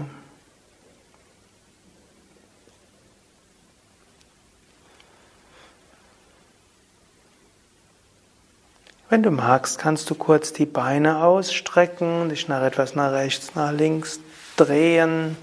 Wenn 9.09 9.22
du 9.22 9.31
magst, 9.31 9.79
kannst 9.79 10.11
du 10.11 10.14
kurz 10.14 10.53
die 10.53 10.66
Beine 10.66 11.22
ausstrecken, 11.22 12.31
dich 12.31 12.48
nach 12.48 12.62
etwas 12.62 12.94
nach 12.96 13.12
rechts, 13.12 13.55
nach 13.55 13.70
links 13.70 14.18
drehen. 14.57 15.37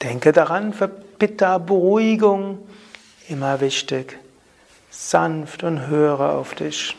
Denke 0.00 0.32
daran, 0.32 0.72
für 0.72 0.88
Pitta 0.88 1.58
Beruhigung 1.58 2.66
immer 3.30 3.60
wichtig. 3.60 4.18
Sanft 4.90 5.62
und 5.62 5.86
höre 5.86 6.32
auf 6.32 6.54
dich. 6.54 6.96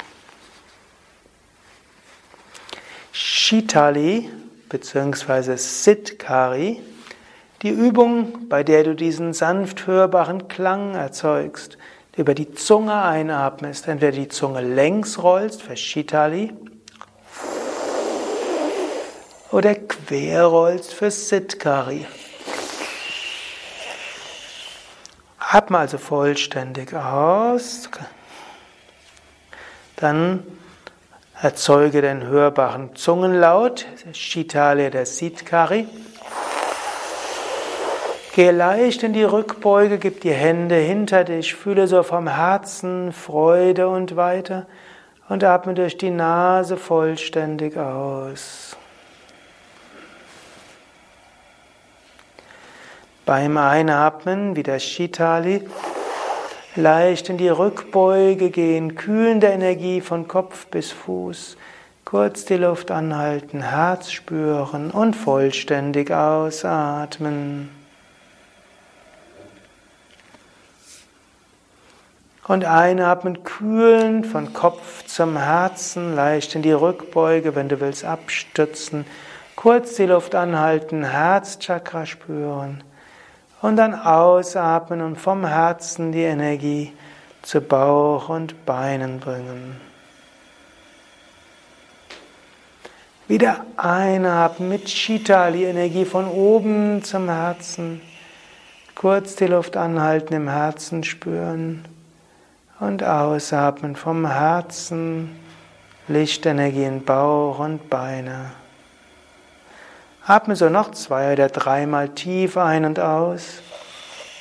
Shitali 3.12 4.30
bzw. 4.70 5.58
Siddhkari, 5.58 6.80
die 7.62 7.70
Übung, 7.70 8.48
bei 8.48 8.64
der 8.64 8.84
du 8.84 8.96
diesen 8.96 9.34
sanft 9.34 9.86
hörbaren 9.86 10.48
Klang 10.48 10.96
erzeugst, 10.96 11.78
über 12.16 12.34
die 12.34 12.54
Zunge 12.54 13.02
einatmest, 13.02 13.88
entweder 13.88 14.14
die 14.14 14.30
Zunge 14.30 14.62
längs 14.62 15.22
rollst 15.22 15.62
für 15.62 15.76
Shitali 15.76 16.54
oder 19.52 19.76
quer 19.76 20.46
rollst 20.46 20.94
für 20.94 21.12
Siddhkari. 21.12 22.06
Atme 25.54 25.80
also 25.80 25.98
vollständig 25.98 26.94
aus. 26.94 27.90
Dann 29.98 30.44
erzeuge 31.42 32.02
den 32.02 32.24
hörbaren 32.26 32.96
Zungenlaut, 32.96 33.86
Shitale 34.14 34.90
der 34.92 35.06
Siddhkari. 35.06 35.90
Gehe 38.34 38.54
leicht 38.54 39.04
in 39.04 39.12
die 39.12 39.26
Rückbeuge, 39.26 39.98
gib 39.98 40.22
die 40.22 40.32
Hände 40.32 40.76
hinter 40.76 41.26
dich, 41.26 41.54
fühle 41.54 41.86
so 41.88 42.02
vom 42.04 42.30
Herzen 42.30 43.12
Freude 43.12 43.90
und 43.90 44.16
weiter 44.16 44.68
und 45.28 45.44
atme 45.44 45.74
durch 45.74 45.98
die 45.98 46.12
Nase 46.12 46.78
vollständig 46.78 47.76
aus. 47.76 48.78
Beim 53.32 53.56
Einatmen 53.56 54.58
wieder 54.58 54.78
Shitali, 54.78 55.66
leicht 56.76 57.30
in 57.30 57.38
die 57.38 57.48
Rückbeuge 57.48 58.50
gehen, 58.50 58.96
kühlende 58.96 59.48
Energie 59.48 60.02
von 60.02 60.28
Kopf 60.28 60.66
bis 60.66 60.92
Fuß. 60.92 61.56
Kurz 62.04 62.44
die 62.44 62.58
Luft 62.58 62.92
anhalten, 62.92 63.62
Herz 63.62 64.12
spüren 64.12 64.92
und 64.92 65.16
vollständig 65.16 66.12
ausatmen. 66.12 67.70
Und 72.50 72.66
einatmen, 72.66 73.46
kühlen 73.46 74.26
von 74.26 74.52
Kopf 74.52 75.06
zum 75.06 75.38
Herzen, 75.38 76.16
leicht 76.16 76.54
in 76.56 76.64
die 76.64 76.74
Rückbeuge, 76.74 77.56
wenn 77.56 77.70
du 77.70 77.80
willst, 77.80 78.04
abstützen. 78.04 79.06
Kurz 79.56 79.96
die 79.96 80.08
Luft 80.08 80.36
anhalten, 80.36 81.06
Herzchakra 81.06 82.06
spüren. 82.06 82.84
Und 83.62 83.76
dann 83.78 83.94
ausatmen 83.94 85.02
und 85.02 85.18
vom 85.18 85.46
Herzen 85.46 86.12
die 86.12 86.24
Energie 86.24 86.94
zu 87.42 87.62
Bauch 87.62 88.30
und 88.30 88.66
Beinen 88.66 89.20
bringen. 89.20 89.80
Wieder 93.28 93.66
einatmen 93.78 94.68
mit 94.68 94.90
Shitali, 94.90 95.64
Energie 95.64 96.06
von 96.06 96.28
oben 96.28 97.04
zum 97.04 97.30
Herzen. 97.30 98.02
Kurz 98.94 99.36
die 99.36 99.48
Luft 99.48 99.78
anhalten, 99.78 100.34
im 100.34 100.50
Herzen 100.50 101.04
spüren. 101.04 101.86
Und 102.80 103.04
ausatmen 103.04 103.96
vom 103.96 104.26
Herzen, 104.26 105.40
Lichtenergie 106.08 106.84
in 106.84 107.06
Bauch 107.06 107.60
und 107.60 107.90
Beine. 107.90 108.52
Atme 110.26 110.56
so 110.56 110.70
noch 110.70 110.92
zwei 110.92 111.34
oder 111.34 111.50
dreimal 111.50 112.10
tief 112.10 112.56
ein 112.56 112.86
und 112.86 113.00
aus. 113.00 113.62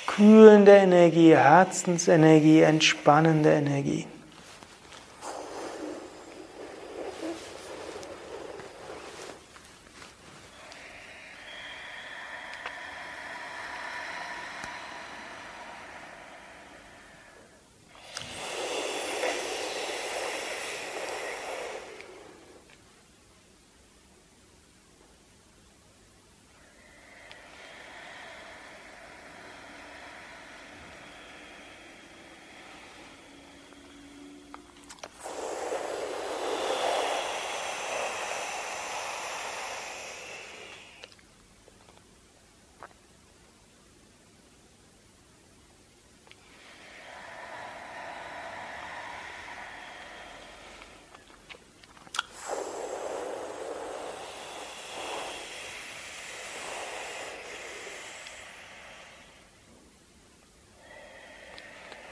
Kühlende 0.07 0.73
Energie, 0.73 1.35
Herzensenergie, 1.35 2.61
entspannende 2.61 3.51
Energie. 3.51 4.07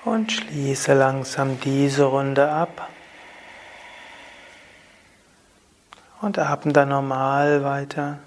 Und 0.09 0.33
schließe 0.33 0.95
langsam 0.95 1.61
diese 1.61 2.05
Runde 2.05 2.51
ab. 2.51 2.89
Und 6.23 6.39
atme 6.39 6.73
dann 6.73 6.89
normal 6.89 7.63
weiter. 7.63 8.19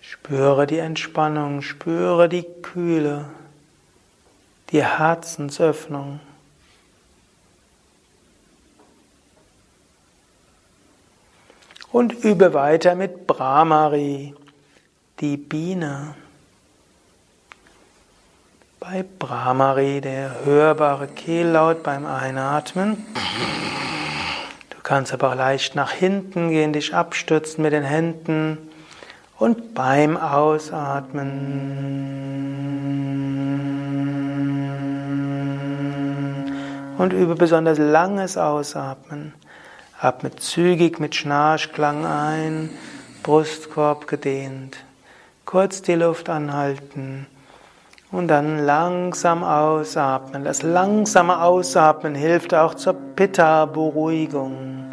Spüre 0.00 0.66
die 0.66 0.78
Entspannung, 0.78 1.60
spüre 1.60 2.30
die 2.30 2.46
Kühle, 2.62 3.26
die 4.70 4.82
Herzensöffnung. 4.82 6.20
Und 11.92 12.14
übe 12.24 12.54
weiter 12.54 12.94
mit 12.94 13.26
Brahmari, 13.26 14.34
die 15.20 15.36
Biene. 15.36 16.14
Bei 18.80 19.04
Brahmari, 19.18 20.00
der 20.00 20.46
hörbare 20.46 21.06
Kehllaut 21.06 21.82
beim 21.82 22.06
Einatmen. 22.06 23.06
Du 24.70 24.78
kannst 24.82 25.12
aber 25.12 25.28
auch 25.28 25.34
leicht 25.34 25.74
nach 25.74 25.92
hinten 25.92 26.48
gehen, 26.48 26.72
dich 26.72 26.94
abstützen 26.94 27.60
mit 27.60 27.74
den 27.74 27.84
Händen 27.84 28.56
und 29.38 29.74
beim 29.74 30.16
Ausatmen 30.16 31.26
und 36.96 37.12
übe 37.12 37.34
besonders 37.34 37.76
langes 37.76 38.38
Ausatmen. 38.38 39.34
Atme 40.00 40.34
zügig 40.36 40.98
mit 40.98 41.14
Schnarchklang 41.14 42.06
ein, 42.06 42.70
Brustkorb 43.22 44.06
gedehnt. 44.06 44.78
Kurz 45.44 45.82
die 45.82 45.96
Luft 45.96 46.30
anhalten. 46.30 47.26
Und 48.12 48.26
dann 48.28 48.58
langsam 48.58 49.44
ausatmen. 49.44 50.42
Das 50.42 50.62
langsame 50.62 51.42
Ausatmen 51.42 52.16
hilft 52.16 52.54
auch 52.54 52.74
zur 52.74 52.94
Pitta-Beruhigung. 52.94 54.84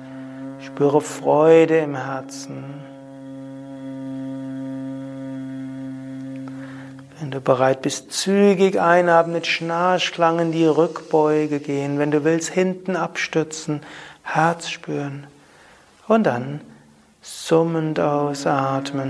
Spüre 0.60 1.02
Freude 1.02 1.80
im 1.80 1.96
Herzen. 1.96 2.78
Wenn 7.20 7.32
du 7.32 7.42
bereit 7.42 7.82
bist, 7.82 8.12
zügig 8.12 8.80
einatmen, 8.80 9.34
mit 9.34 9.48
Schnarchklang 9.48 10.38
in 10.40 10.52
die 10.52 10.68
Rückbeuge 10.68 11.60
gehen. 11.60 11.98
Wenn 11.98 12.12
du 12.12 12.24
willst, 12.24 12.50
hinten 12.50 12.96
abstützen, 12.96 13.82
Herz 14.22 14.70
spüren. 14.70 15.26
Und 16.08 16.26
dann 16.26 16.62
summend 17.22 18.00
ausatmen. 18.00 19.08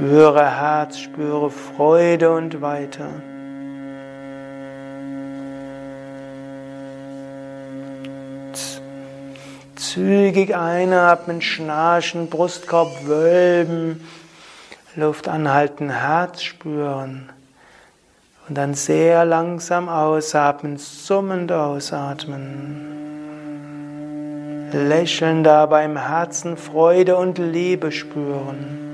Spüre 0.00 0.58
Herz, 0.58 0.98
spüre 0.98 1.50
Freude 1.50 2.30
und 2.30 2.62
weiter. 2.62 3.10
Zügig 9.76 10.56
einatmen, 10.56 11.42
schnarchen, 11.42 12.30
Brustkorb 12.30 13.06
wölben, 13.06 14.08
Luft 14.96 15.28
anhalten, 15.28 15.90
Herz 15.90 16.44
spüren. 16.44 17.28
Und 18.48 18.56
dann 18.56 18.72
sehr 18.72 19.26
langsam 19.26 19.90
ausatmen, 19.90 20.78
summend 20.78 21.52
ausatmen. 21.52 22.86
Lächeln 24.72 25.44
dabei 25.44 25.84
im 25.84 25.98
Herzen 25.98 26.56
Freude 26.56 27.18
und 27.18 27.36
Liebe 27.36 27.92
spüren. 27.92 28.89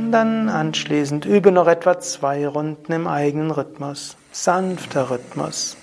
Und 0.00 0.12
dann 0.12 0.48
anschließend 0.48 1.26
übe 1.26 1.52
noch 1.52 1.66
etwa 1.66 2.00
zwei 2.00 2.48
Runden 2.48 2.90
im 2.90 3.06
eigenen 3.06 3.50
Rhythmus. 3.50 4.16
Sanfter 4.32 5.10
Rhythmus. 5.10 5.76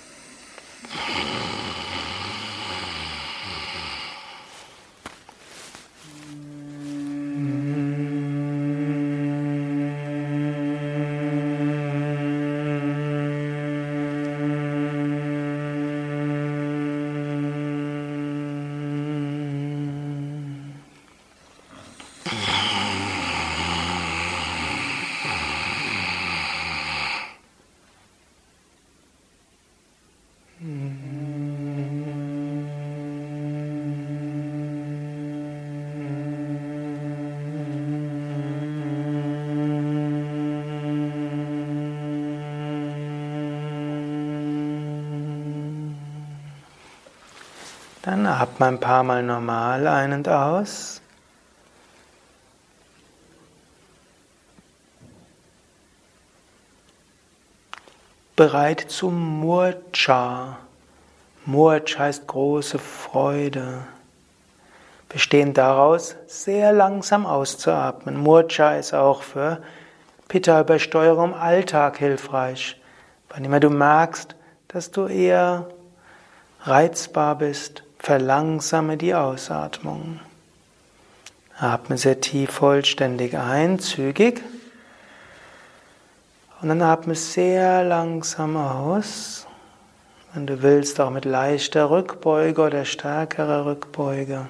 Atme 48.58 48.66
ein 48.66 48.80
paar 48.80 49.04
Mal 49.04 49.22
normal 49.22 49.86
ein 49.86 50.12
und 50.12 50.28
aus. 50.28 51.00
Bereit 58.34 58.80
zum 58.88 59.40
Murcha. 59.40 60.58
Murch 61.44 61.98
heißt 61.98 62.26
große 62.26 62.80
Freude. 62.80 63.84
Bestehend 65.08 65.56
daraus, 65.56 66.16
sehr 66.26 66.72
langsam 66.72 67.26
auszuatmen. 67.26 68.16
Murcha 68.16 68.74
ist 68.74 68.92
auch 68.92 69.22
für 69.22 69.62
Pitta-Übersteuerung 70.26 71.30
im 71.30 71.34
Alltag 71.34 71.98
hilfreich. 71.98 72.80
Wann 73.28 73.44
immer 73.44 73.60
du 73.60 73.70
merkst, 73.70 74.34
dass 74.66 74.90
du 74.90 75.06
eher 75.06 75.68
reizbar 76.60 77.36
bist, 77.36 77.84
Verlangsame 77.98 78.96
die 78.96 79.14
Ausatmung. 79.14 80.20
Atme 81.58 81.98
sehr 81.98 82.20
tief 82.20 82.50
vollständig 82.50 83.36
ein, 83.36 83.78
zügig. 83.78 84.42
Und 86.60 86.68
dann 86.68 86.82
atme 86.82 87.14
sehr 87.14 87.84
langsam 87.84 88.56
aus. 88.56 89.46
Wenn 90.32 90.46
du 90.46 90.62
willst, 90.62 91.00
auch 91.00 91.10
mit 91.10 91.24
leichter 91.24 91.90
Rückbeuge 91.90 92.62
oder 92.62 92.84
stärkerer 92.84 93.66
Rückbeuge. 93.66 94.46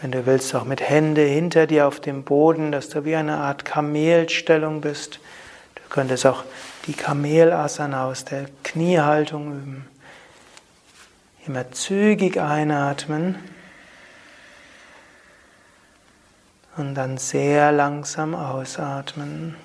Wenn 0.00 0.12
du 0.12 0.26
willst, 0.26 0.54
auch 0.54 0.64
mit 0.64 0.80
Hände 0.80 1.22
hinter 1.22 1.66
dir 1.66 1.88
auf 1.88 1.98
dem 1.98 2.22
Boden, 2.22 2.70
dass 2.70 2.88
du 2.88 3.04
wie 3.04 3.16
eine 3.16 3.38
Art 3.38 3.64
Kamelstellung 3.64 4.80
bist. 4.80 5.18
Du 5.74 5.82
könntest 5.88 6.26
auch 6.26 6.44
die 6.86 6.92
Kamelasana 6.92 8.06
aus 8.06 8.24
der 8.24 8.46
Kniehaltung 8.62 9.52
üben. 9.52 9.86
Immer 11.48 11.70
zügig 11.70 12.38
einatmen 12.38 13.36
und 16.76 16.94
dann 16.94 17.16
sehr 17.16 17.72
langsam 17.72 18.34
ausatmen. 18.34 19.56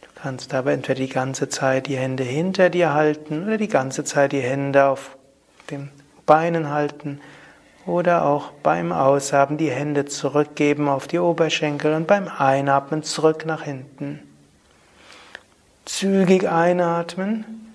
Du 0.00 0.08
kannst 0.22 0.54
aber 0.54 0.72
entweder 0.72 1.00
die 1.00 1.10
ganze 1.10 1.50
Zeit 1.50 1.86
die 1.86 1.98
Hände 1.98 2.24
hinter 2.24 2.70
dir 2.70 2.94
halten 2.94 3.44
oder 3.44 3.58
die 3.58 3.68
ganze 3.68 4.04
Zeit 4.04 4.32
die 4.32 4.40
Hände 4.40 4.86
auf 4.86 5.18
den 5.70 5.90
Beinen 6.24 6.70
halten 6.70 7.20
oder 7.84 8.24
auch 8.24 8.52
beim 8.62 8.90
Ausatmen 8.90 9.58
die 9.58 9.70
Hände 9.70 10.06
zurückgeben 10.06 10.88
auf 10.88 11.06
die 11.06 11.18
Oberschenkel 11.18 11.92
und 11.92 12.06
beim 12.06 12.26
Einatmen 12.26 13.02
zurück 13.02 13.44
nach 13.44 13.64
hinten. 13.64 14.27
Zügig 15.88 16.46
einatmen. 16.46 17.72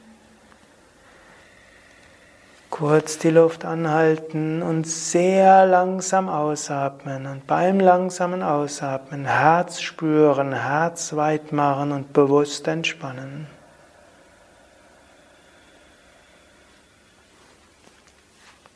Kurz 2.70 3.18
die 3.18 3.32
Luft 3.32 3.66
anhalten 3.66 4.62
und 4.62 4.86
sehr 4.86 5.66
langsam 5.66 6.30
ausatmen. 6.30 7.26
Und 7.26 7.48
beim 7.48 7.80
langsamen 7.80 8.44
Ausatmen 8.44 9.26
Herz 9.26 9.82
spüren, 9.82 10.54
Herz 10.54 11.16
weit 11.16 11.52
machen 11.52 11.92
und 11.92 12.14
bewusst 12.14 12.68
entspannen. 12.68 13.48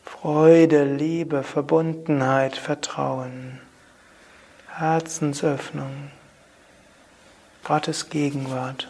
Freude, 0.03 0.83
Liebe, 0.83 1.43
Verbundenheit, 1.43 2.57
Vertrauen, 2.57 3.61
Herzensöffnung, 4.67 6.11
Gottes 7.63 8.09
Gegenwart. 8.09 8.89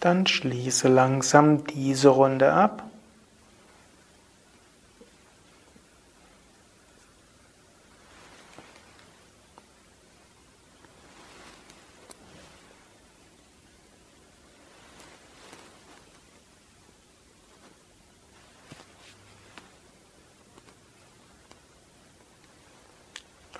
Dann 0.00 0.26
schließe 0.26 0.88
langsam 0.88 1.64
diese 1.66 2.08
Runde 2.08 2.52
ab. 2.52 2.84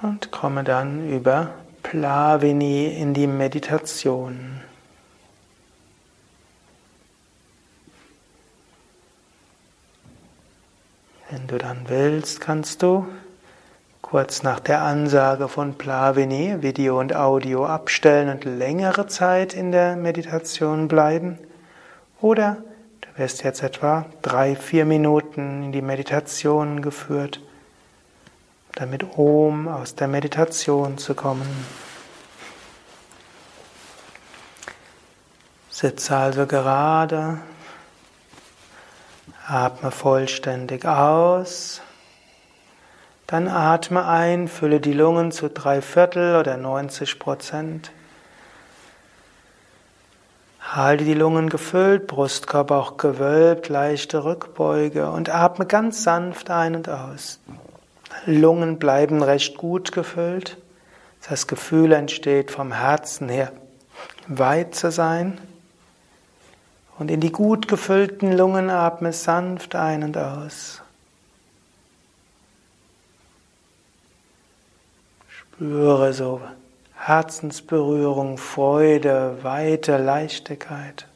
und 0.03 0.31
komme 0.31 0.65
dann 0.65 1.11
über 1.11 1.51
Plavini 1.83 2.89
in 2.89 3.15
die 3.15 3.27
Meditation. 3.27 4.70
Du 11.51 11.59
dann 11.59 11.89
willst, 11.89 12.41
kannst 12.41 12.83
du 12.83 13.07
kurz 14.03 14.43
nach 14.43 14.61
der 14.61 14.83
Ansage 14.83 15.49
von 15.49 15.75
Plavini 15.75 16.63
Video 16.63 16.99
und 16.99 17.15
Audio 17.15 17.67
abstellen 17.67 18.29
und 18.29 18.45
längere 18.45 19.07
Zeit 19.07 19.55
in 19.55 19.73
der 19.73 19.97
Meditation 19.97 20.89
bleiben. 20.89 21.39
Oder 22.21 22.59
du 23.01 23.09
wirst 23.17 23.43
jetzt 23.43 23.63
etwa 23.63 24.07
drei, 24.23 24.57
vier 24.57 24.85
Minuten 24.85 25.65
in 25.65 25.73
die 25.73 25.83
Meditation 25.83 26.83
geführt 26.83 27.41
damit 28.75 29.19
Om 29.19 29.69
aus 29.69 29.95
der 29.95 30.09
Meditation 30.09 30.97
zu 30.97 31.15
kommen. 31.15 31.67
Sitze 35.71 36.17
also 36.17 36.47
gerade, 36.47 37.39
atme 39.51 39.91
vollständig 39.91 40.87
aus, 40.87 41.83
dann 43.27 43.49
atme 43.49 44.07
ein, 44.07 44.49
fülle 44.49 44.81
die 44.81 44.93
Lungen 44.93 45.33
zu 45.33 45.49
drei 45.49 45.83
Viertel 45.83 46.37
oder 46.37 46.57
90 46.57 47.19
Prozent. 47.19 47.91
Halte 50.61 51.05
die 51.05 51.15
Lungen 51.15 51.49
gefüllt, 51.49 52.07
Brustkorb 52.07 52.71
auch 52.71 52.97
gewölbt, 52.97 53.69
leichte 53.69 54.25
Rückbeuge 54.25 55.11
und 55.11 55.29
atme 55.29 55.67
ganz 55.67 56.05
sanft 56.05 56.51
ein 56.51 56.77
und 56.77 56.89
aus. 56.89 57.41
Lungen 58.27 58.79
bleiben 58.79 59.23
recht 59.23 59.57
gut 59.57 59.91
gefüllt. 59.91 60.59
Das 61.29 61.47
Gefühl 61.47 61.93
entsteht 61.93 62.51
vom 62.51 62.73
Herzen 62.73 63.29
her, 63.29 63.53
weit 64.29 64.75
zu 64.75 64.91
sein. 64.91 65.39
Und 67.01 67.11
in 67.11 67.21
die 67.21 67.33
gut 67.33 67.67
gefüllten 67.67 68.31
Lungen 68.37 68.69
atme 68.69 69.15
sanft 69.15 69.75
ein 69.75 70.03
und 70.03 70.19
aus. 70.19 70.83
Spüre 75.31 76.13
so 76.13 76.43
Herzensberührung, 76.95 78.37
Freude, 78.37 79.39
Weite, 79.41 79.97
Leichtigkeit. 79.97 81.07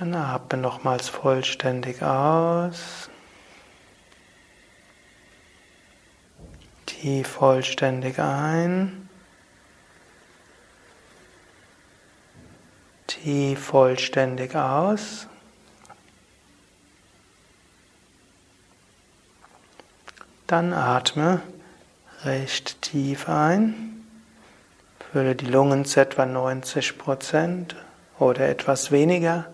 Dann 0.00 0.14
atme 0.14 0.56
nochmals 0.56 1.10
vollständig 1.10 2.02
aus. 2.02 3.10
Tief 6.86 7.28
vollständig 7.28 8.18
ein. 8.18 9.10
Tief 13.08 13.62
vollständig 13.62 14.56
aus. 14.56 15.26
Dann 20.46 20.72
atme 20.72 21.42
recht 22.24 22.80
tief 22.80 23.28
ein. 23.28 24.06
Fülle 25.12 25.36
die 25.36 25.44
Lungen 25.44 25.84
zu 25.84 26.00
etwa 26.00 26.24
90 26.24 26.96
Prozent 26.96 27.76
oder 28.18 28.48
etwas 28.48 28.90
weniger. 28.92 29.52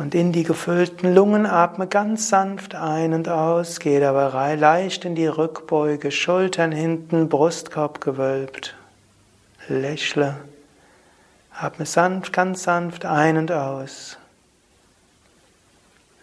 Und 0.00 0.14
in 0.14 0.32
die 0.32 0.44
gefüllten 0.44 1.14
Lungen 1.14 1.44
atme 1.44 1.86
ganz 1.86 2.30
sanft 2.30 2.74
ein 2.74 3.12
und 3.12 3.28
aus, 3.28 3.80
gehe 3.80 4.00
dabei 4.00 4.54
leicht 4.54 5.04
in 5.04 5.14
die 5.14 5.26
Rückbeuge, 5.26 6.10
Schultern 6.10 6.72
hinten, 6.72 7.28
Brustkorb 7.28 8.00
gewölbt. 8.00 8.74
Lächle. 9.68 10.36
Atme 11.52 11.84
sanft, 11.84 12.32
ganz 12.32 12.62
sanft 12.62 13.04
ein 13.04 13.36
und 13.36 13.52
aus. 13.52 14.16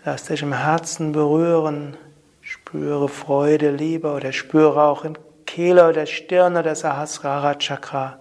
Lass 0.06 0.24
dich 0.24 0.42
im 0.42 0.54
Herzen 0.54 1.12
berühren. 1.12 1.98
Spüre 2.42 3.08
Freude, 3.08 3.70
Liebe 3.70 4.12
oder 4.12 4.34
spüre 4.34 4.86
auch 4.86 5.06
in 5.06 5.20
Kehle 5.46 5.88
oder 5.88 6.08
Stirn 6.08 6.58
oder 6.58 6.74
Sahasrara 6.74 7.54
Chakra. 7.54 8.18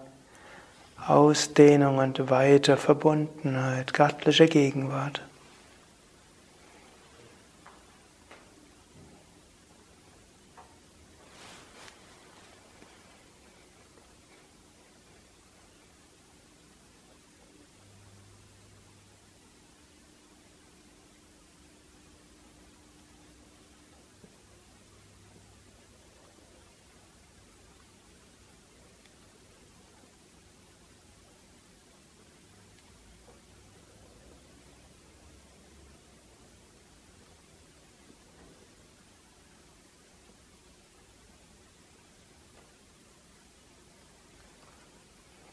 Ausdehnung 1.07 1.97
und 1.97 2.29
weite 2.29 2.77
Verbundenheit, 2.77 3.95
göttliche 3.95 4.45
Gegenwart. 4.45 5.23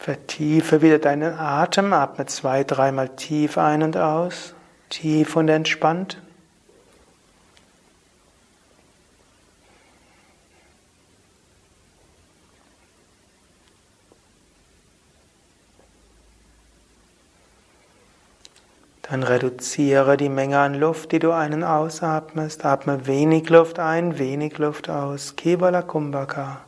Vertiefe 0.04 0.82
wieder 0.82 0.98
deinen 0.98 1.32
Atem, 1.32 1.94
atme 1.94 2.26
zwei, 2.26 2.62
dreimal 2.62 3.08
tief 3.16 3.56
ein 3.56 3.82
und 3.82 3.96
aus, 3.96 4.54
tief 4.90 5.34
und 5.34 5.48
entspannt. 5.48 6.20
Dann 19.00 19.22
reduziere 19.22 20.18
die 20.18 20.28
Menge 20.28 20.58
an 20.58 20.74
Luft, 20.74 21.12
die 21.12 21.18
du 21.18 21.32
einen 21.32 21.64
ausatmest. 21.64 22.66
Atme 22.66 23.06
wenig 23.06 23.48
Luft 23.48 23.78
ein, 23.78 24.18
wenig 24.18 24.58
Luft 24.58 24.90
aus. 24.90 25.34
Kevala 25.34 25.80
Kumbhaka. 25.80 26.60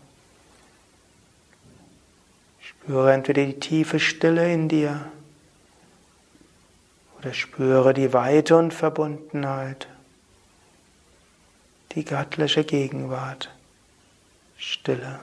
Spüre 2.86 3.12
entweder 3.12 3.44
die 3.44 3.58
tiefe 3.58 3.98
Stille 3.98 4.52
in 4.52 4.68
dir 4.68 5.10
oder 7.18 7.34
spüre 7.34 7.92
die 7.92 8.12
Weite 8.12 8.56
und 8.56 8.72
Verbundenheit, 8.72 9.88
die 11.96 12.04
göttliche 12.04 12.62
Gegenwart, 12.62 13.50
Stille. 14.56 15.18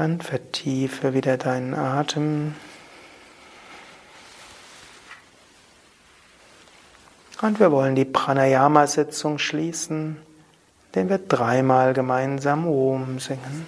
Dann 0.00 0.22
vertiefe 0.22 1.12
wieder 1.12 1.36
deinen 1.36 1.74
Atem. 1.74 2.54
Und 7.42 7.60
wir 7.60 7.70
wollen 7.70 7.94
die 7.94 8.06
Pranayama-Sitzung 8.06 9.38
schließen, 9.38 10.16
indem 10.86 11.10
wir 11.10 11.18
dreimal 11.18 11.92
gemeinsam 11.92 12.66
Om 12.66 13.18
singen. 13.18 13.66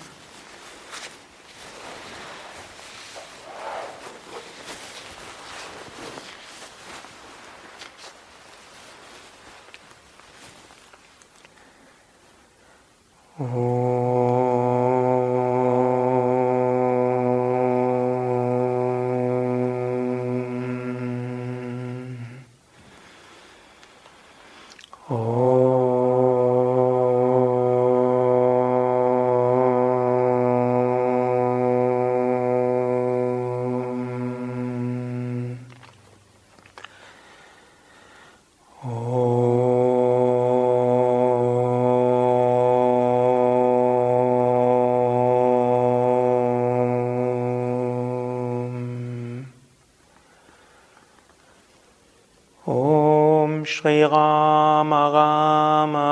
Shri 53.83 54.03
Rama 54.03 55.11
Rama 55.13 56.09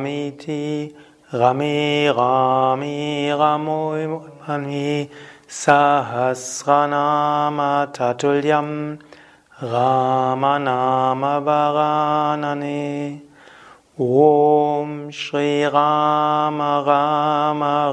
Ramiti 0.00 0.94
Rami 1.30 2.06
Rami 2.08 3.28
Ramoimani 3.28 5.10
Sahasranama 5.46 6.32
Tatulyam 7.92 8.98
Ramanama 9.60 11.42
Varanane 11.44 13.20
Om 13.98 15.10
Shri 15.10 15.64
Rama 15.64 16.82
Rama 16.86 17.92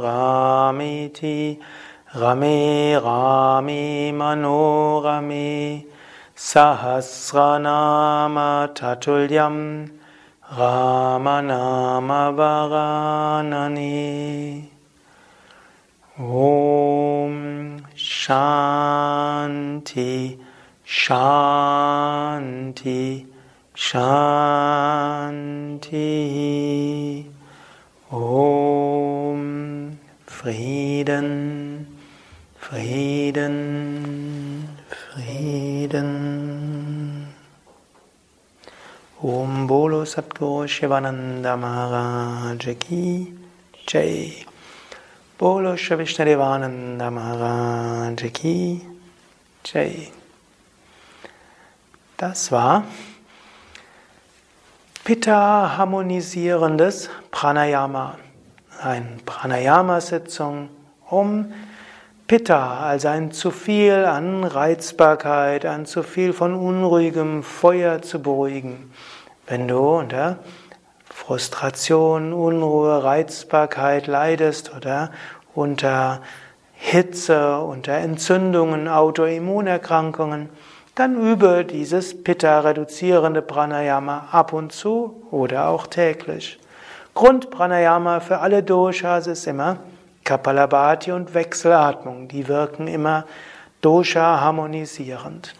Ramiti 0.71 1.59
Rami 2.15 2.93
Rami 2.93 4.13
Manorami 4.13 5.84
Sahasranama 6.35 8.67
Tatulyam 8.75 9.89
Ramanama 10.51 12.35
Varanani 12.35 14.67
Om 16.19 17.79
Shanti 17.95 20.37
Shanti 20.85 23.25
Shanti. 23.73 24.45
Om 28.11 29.97
Frieden 30.27 31.87
Frieden 32.59 34.44
Frieden. 35.15 36.07
Om 39.21 39.65
Bolo 39.65 40.03
Satguru 40.03 40.67
Shivananda 40.67 41.55
Maharaj 41.55 42.77
Ki 42.77 43.33
Jai. 43.87 44.45
Bolo 45.37 45.75
Shravishnadevananda 45.77 47.09
Maharaj 47.09 48.33
Ki 48.33 48.81
Jai. 49.63 50.11
Das 52.17 52.51
war 52.51 52.83
Pitta 55.05 55.77
harmonisierendes 55.77 57.09
Pranayama. 57.31 58.17
Eine 58.83 59.19
Pranayama-Sitzung, 59.25 60.67
um 61.09 61.53
Pitta, 62.27 62.79
also 62.79 63.09
ein 63.09 63.31
zu 63.31 63.51
viel 63.51 64.03
an 64.05 64.43
Reizbarkeit, 64.43 65.63
ein 65.63 65.85
zu 65.85 66.01
viel 66.01 66.33
von 66.33 66.55
unruhigem 66.55 67.43
Feuer 67.43 68.01
zu 68.01 68.19
beruhigen. 68.19 68.91
Wenn 69.45 69.67
du 69.67 69.77
unter 69.77 70.39
Frustration, 71.07 72.33
Unruhe, 72.33 73.03
Reizbarkeit 73.03 74.07
leidest 74.07 74.75
oder 74.75 75.11
unter 75.53 76.21
Hitze, 76.73 77.59
unter 77.59 77.93
Entzündungen, 77.93 78.87
Autoimmunerkrankungen, 78.87 80.49
dann 80.95 81.21
übe 81.21 81.63
dieses 81.63 82.23
Pitta-reduzierende 82.23 83.43
Pranayama 83.43 84.29
ab 84.31 84.51
und 84.51 84.71
zu 84.71 85.27
oder 85.29 85.69
auch 85.69 85.85
täglich. 85.85 86.59
Grundpranayama 87.13 88.19
für 88.19 88.39
alle 88.39 88.63
Doshas 88.63 89.27
ist 89.27 89.45
immer 89.45 89.77
Kapalabhati 90.25 91.13
und 91.13 91.33
Wechselatmung, 91.33 92.27
die 92.27 92.49
wirken 92.49 92.87
immer 92.87 93.25
Dosha 93.79 94.41
harmonisierend. 94.41 95.53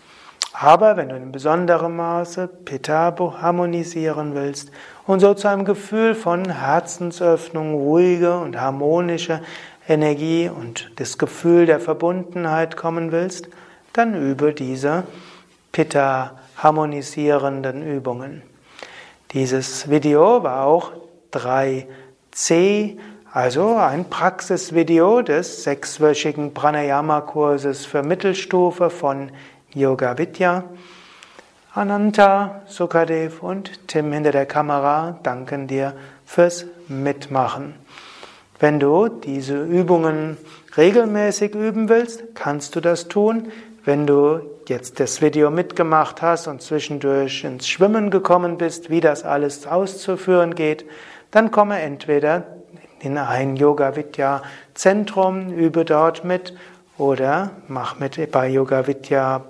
Aber 0.51 0.97
wenn 0.97 1.09
du 1.09 1.15
in 1.15 1.31
besonderem 1.31 1.97
Maße 1.97 2.47
Pitta 2.47 3.15
harmonisieren 3.41 4.35
willst 4.35 4.71
und 5.05 5.19
so 5.19 5.33
zu 5.33 5.47
einem 5.47 5.65
Gefühl 5.65 6.15
von 6.15 6.49
Herzensöffnung, 6.49 7.75
ruhige 7.75 8.37
und 8.39 8.59
harmonische 8.59 9.41
Energie 9.87 10.49
und 10.49 10.91
das 10.95 11.17
Gefühl 11.17 11.65
der 11.65 11.79
Verbundenheit 11.79 12.75
kommen 12.75 13.11
willst, 13.11 13.49
dann 13.93 14.15
übe 14.15 14.53
diese 14.53 15.03
Pitta 15.71 16.39
harmonisierenden 16.57 17.83
Übungen. 17.83 18.41
Dieses 19.31 19.89
Video 19.89 20.41
war 20.41 20.65
auch 20.65 20.93
3C 21.33 22.97
also 23.35 23.75
ein 23.75 24.05
Praxisvideo 24.05 25.21
des 25.21 25.63
sechswöchigen 25.63 26.53
Pranayama-Kurses 26.53 27.85
für 27.85 28.01
Mittelstufe 28.01 28.89
von 28.89 29.29
Yoga 29.73 30.17
Vidya. 30.17 30.63
Ananta, 31.73 32.61
Sukadev 32.65 33.43
und 33.43 33.89
Tim 33.89 34.13
hinter 34.13 34.31
der 34.31 34.45
Kamera 34.45 35.19
danken 35.21 35.67
dir 35.67 35.95
fürs 36.25 36.65
Mitmachen. 36.87 37.75
Wenn 38.61 38.79
du 38.79 39.09
diese 39.09 39.61
Übungen 39.61 40.37
regelmäßig 40.77 41.55
üben 41.55 41.89
willst, 41.89 42.35
kannst 42.35 42.77
du 42.77 42.79
das 42.79 43.09
tun. 43.09 43.51
Wenn 43.83 44.07
du 44.07 44.39
jetzt 44.69 45.01
das 45.01 45.21
Video 45.21 45.51
mitgemacht 45.51 46.21
hast 46.21 46.47
und 46.47 46.61
zwischendurch 46.61 47.43
ins 47.43 47.67
Schwimmen 47.67 48.11
gekommen 48.11 48.57
bist, 48.57 48.89
wie 48.89 49.01
das 49.01 49.25
alles 49.25 49.67
auszuführen 49.67 50.55
geht, 50.55 50.85
dann 51.31 51.51
komme 51.51 51.81
entweder 51.81 52.45
in 52.99 53.17
ein 53.17 53.55
Yoga 53.55 53.95
Vidya 53.95 54.41
Zentrum, 54.73 55.49
übe 55.53 55.85
dort 55.85 56.23
mit 56.23 56.53
oder 56.97 57.51
mach 57.67 57.99
mit 57.99 58.31
bei 58.31 58.47
Yoga 58.47 58.87
Vidya 58.87 59.43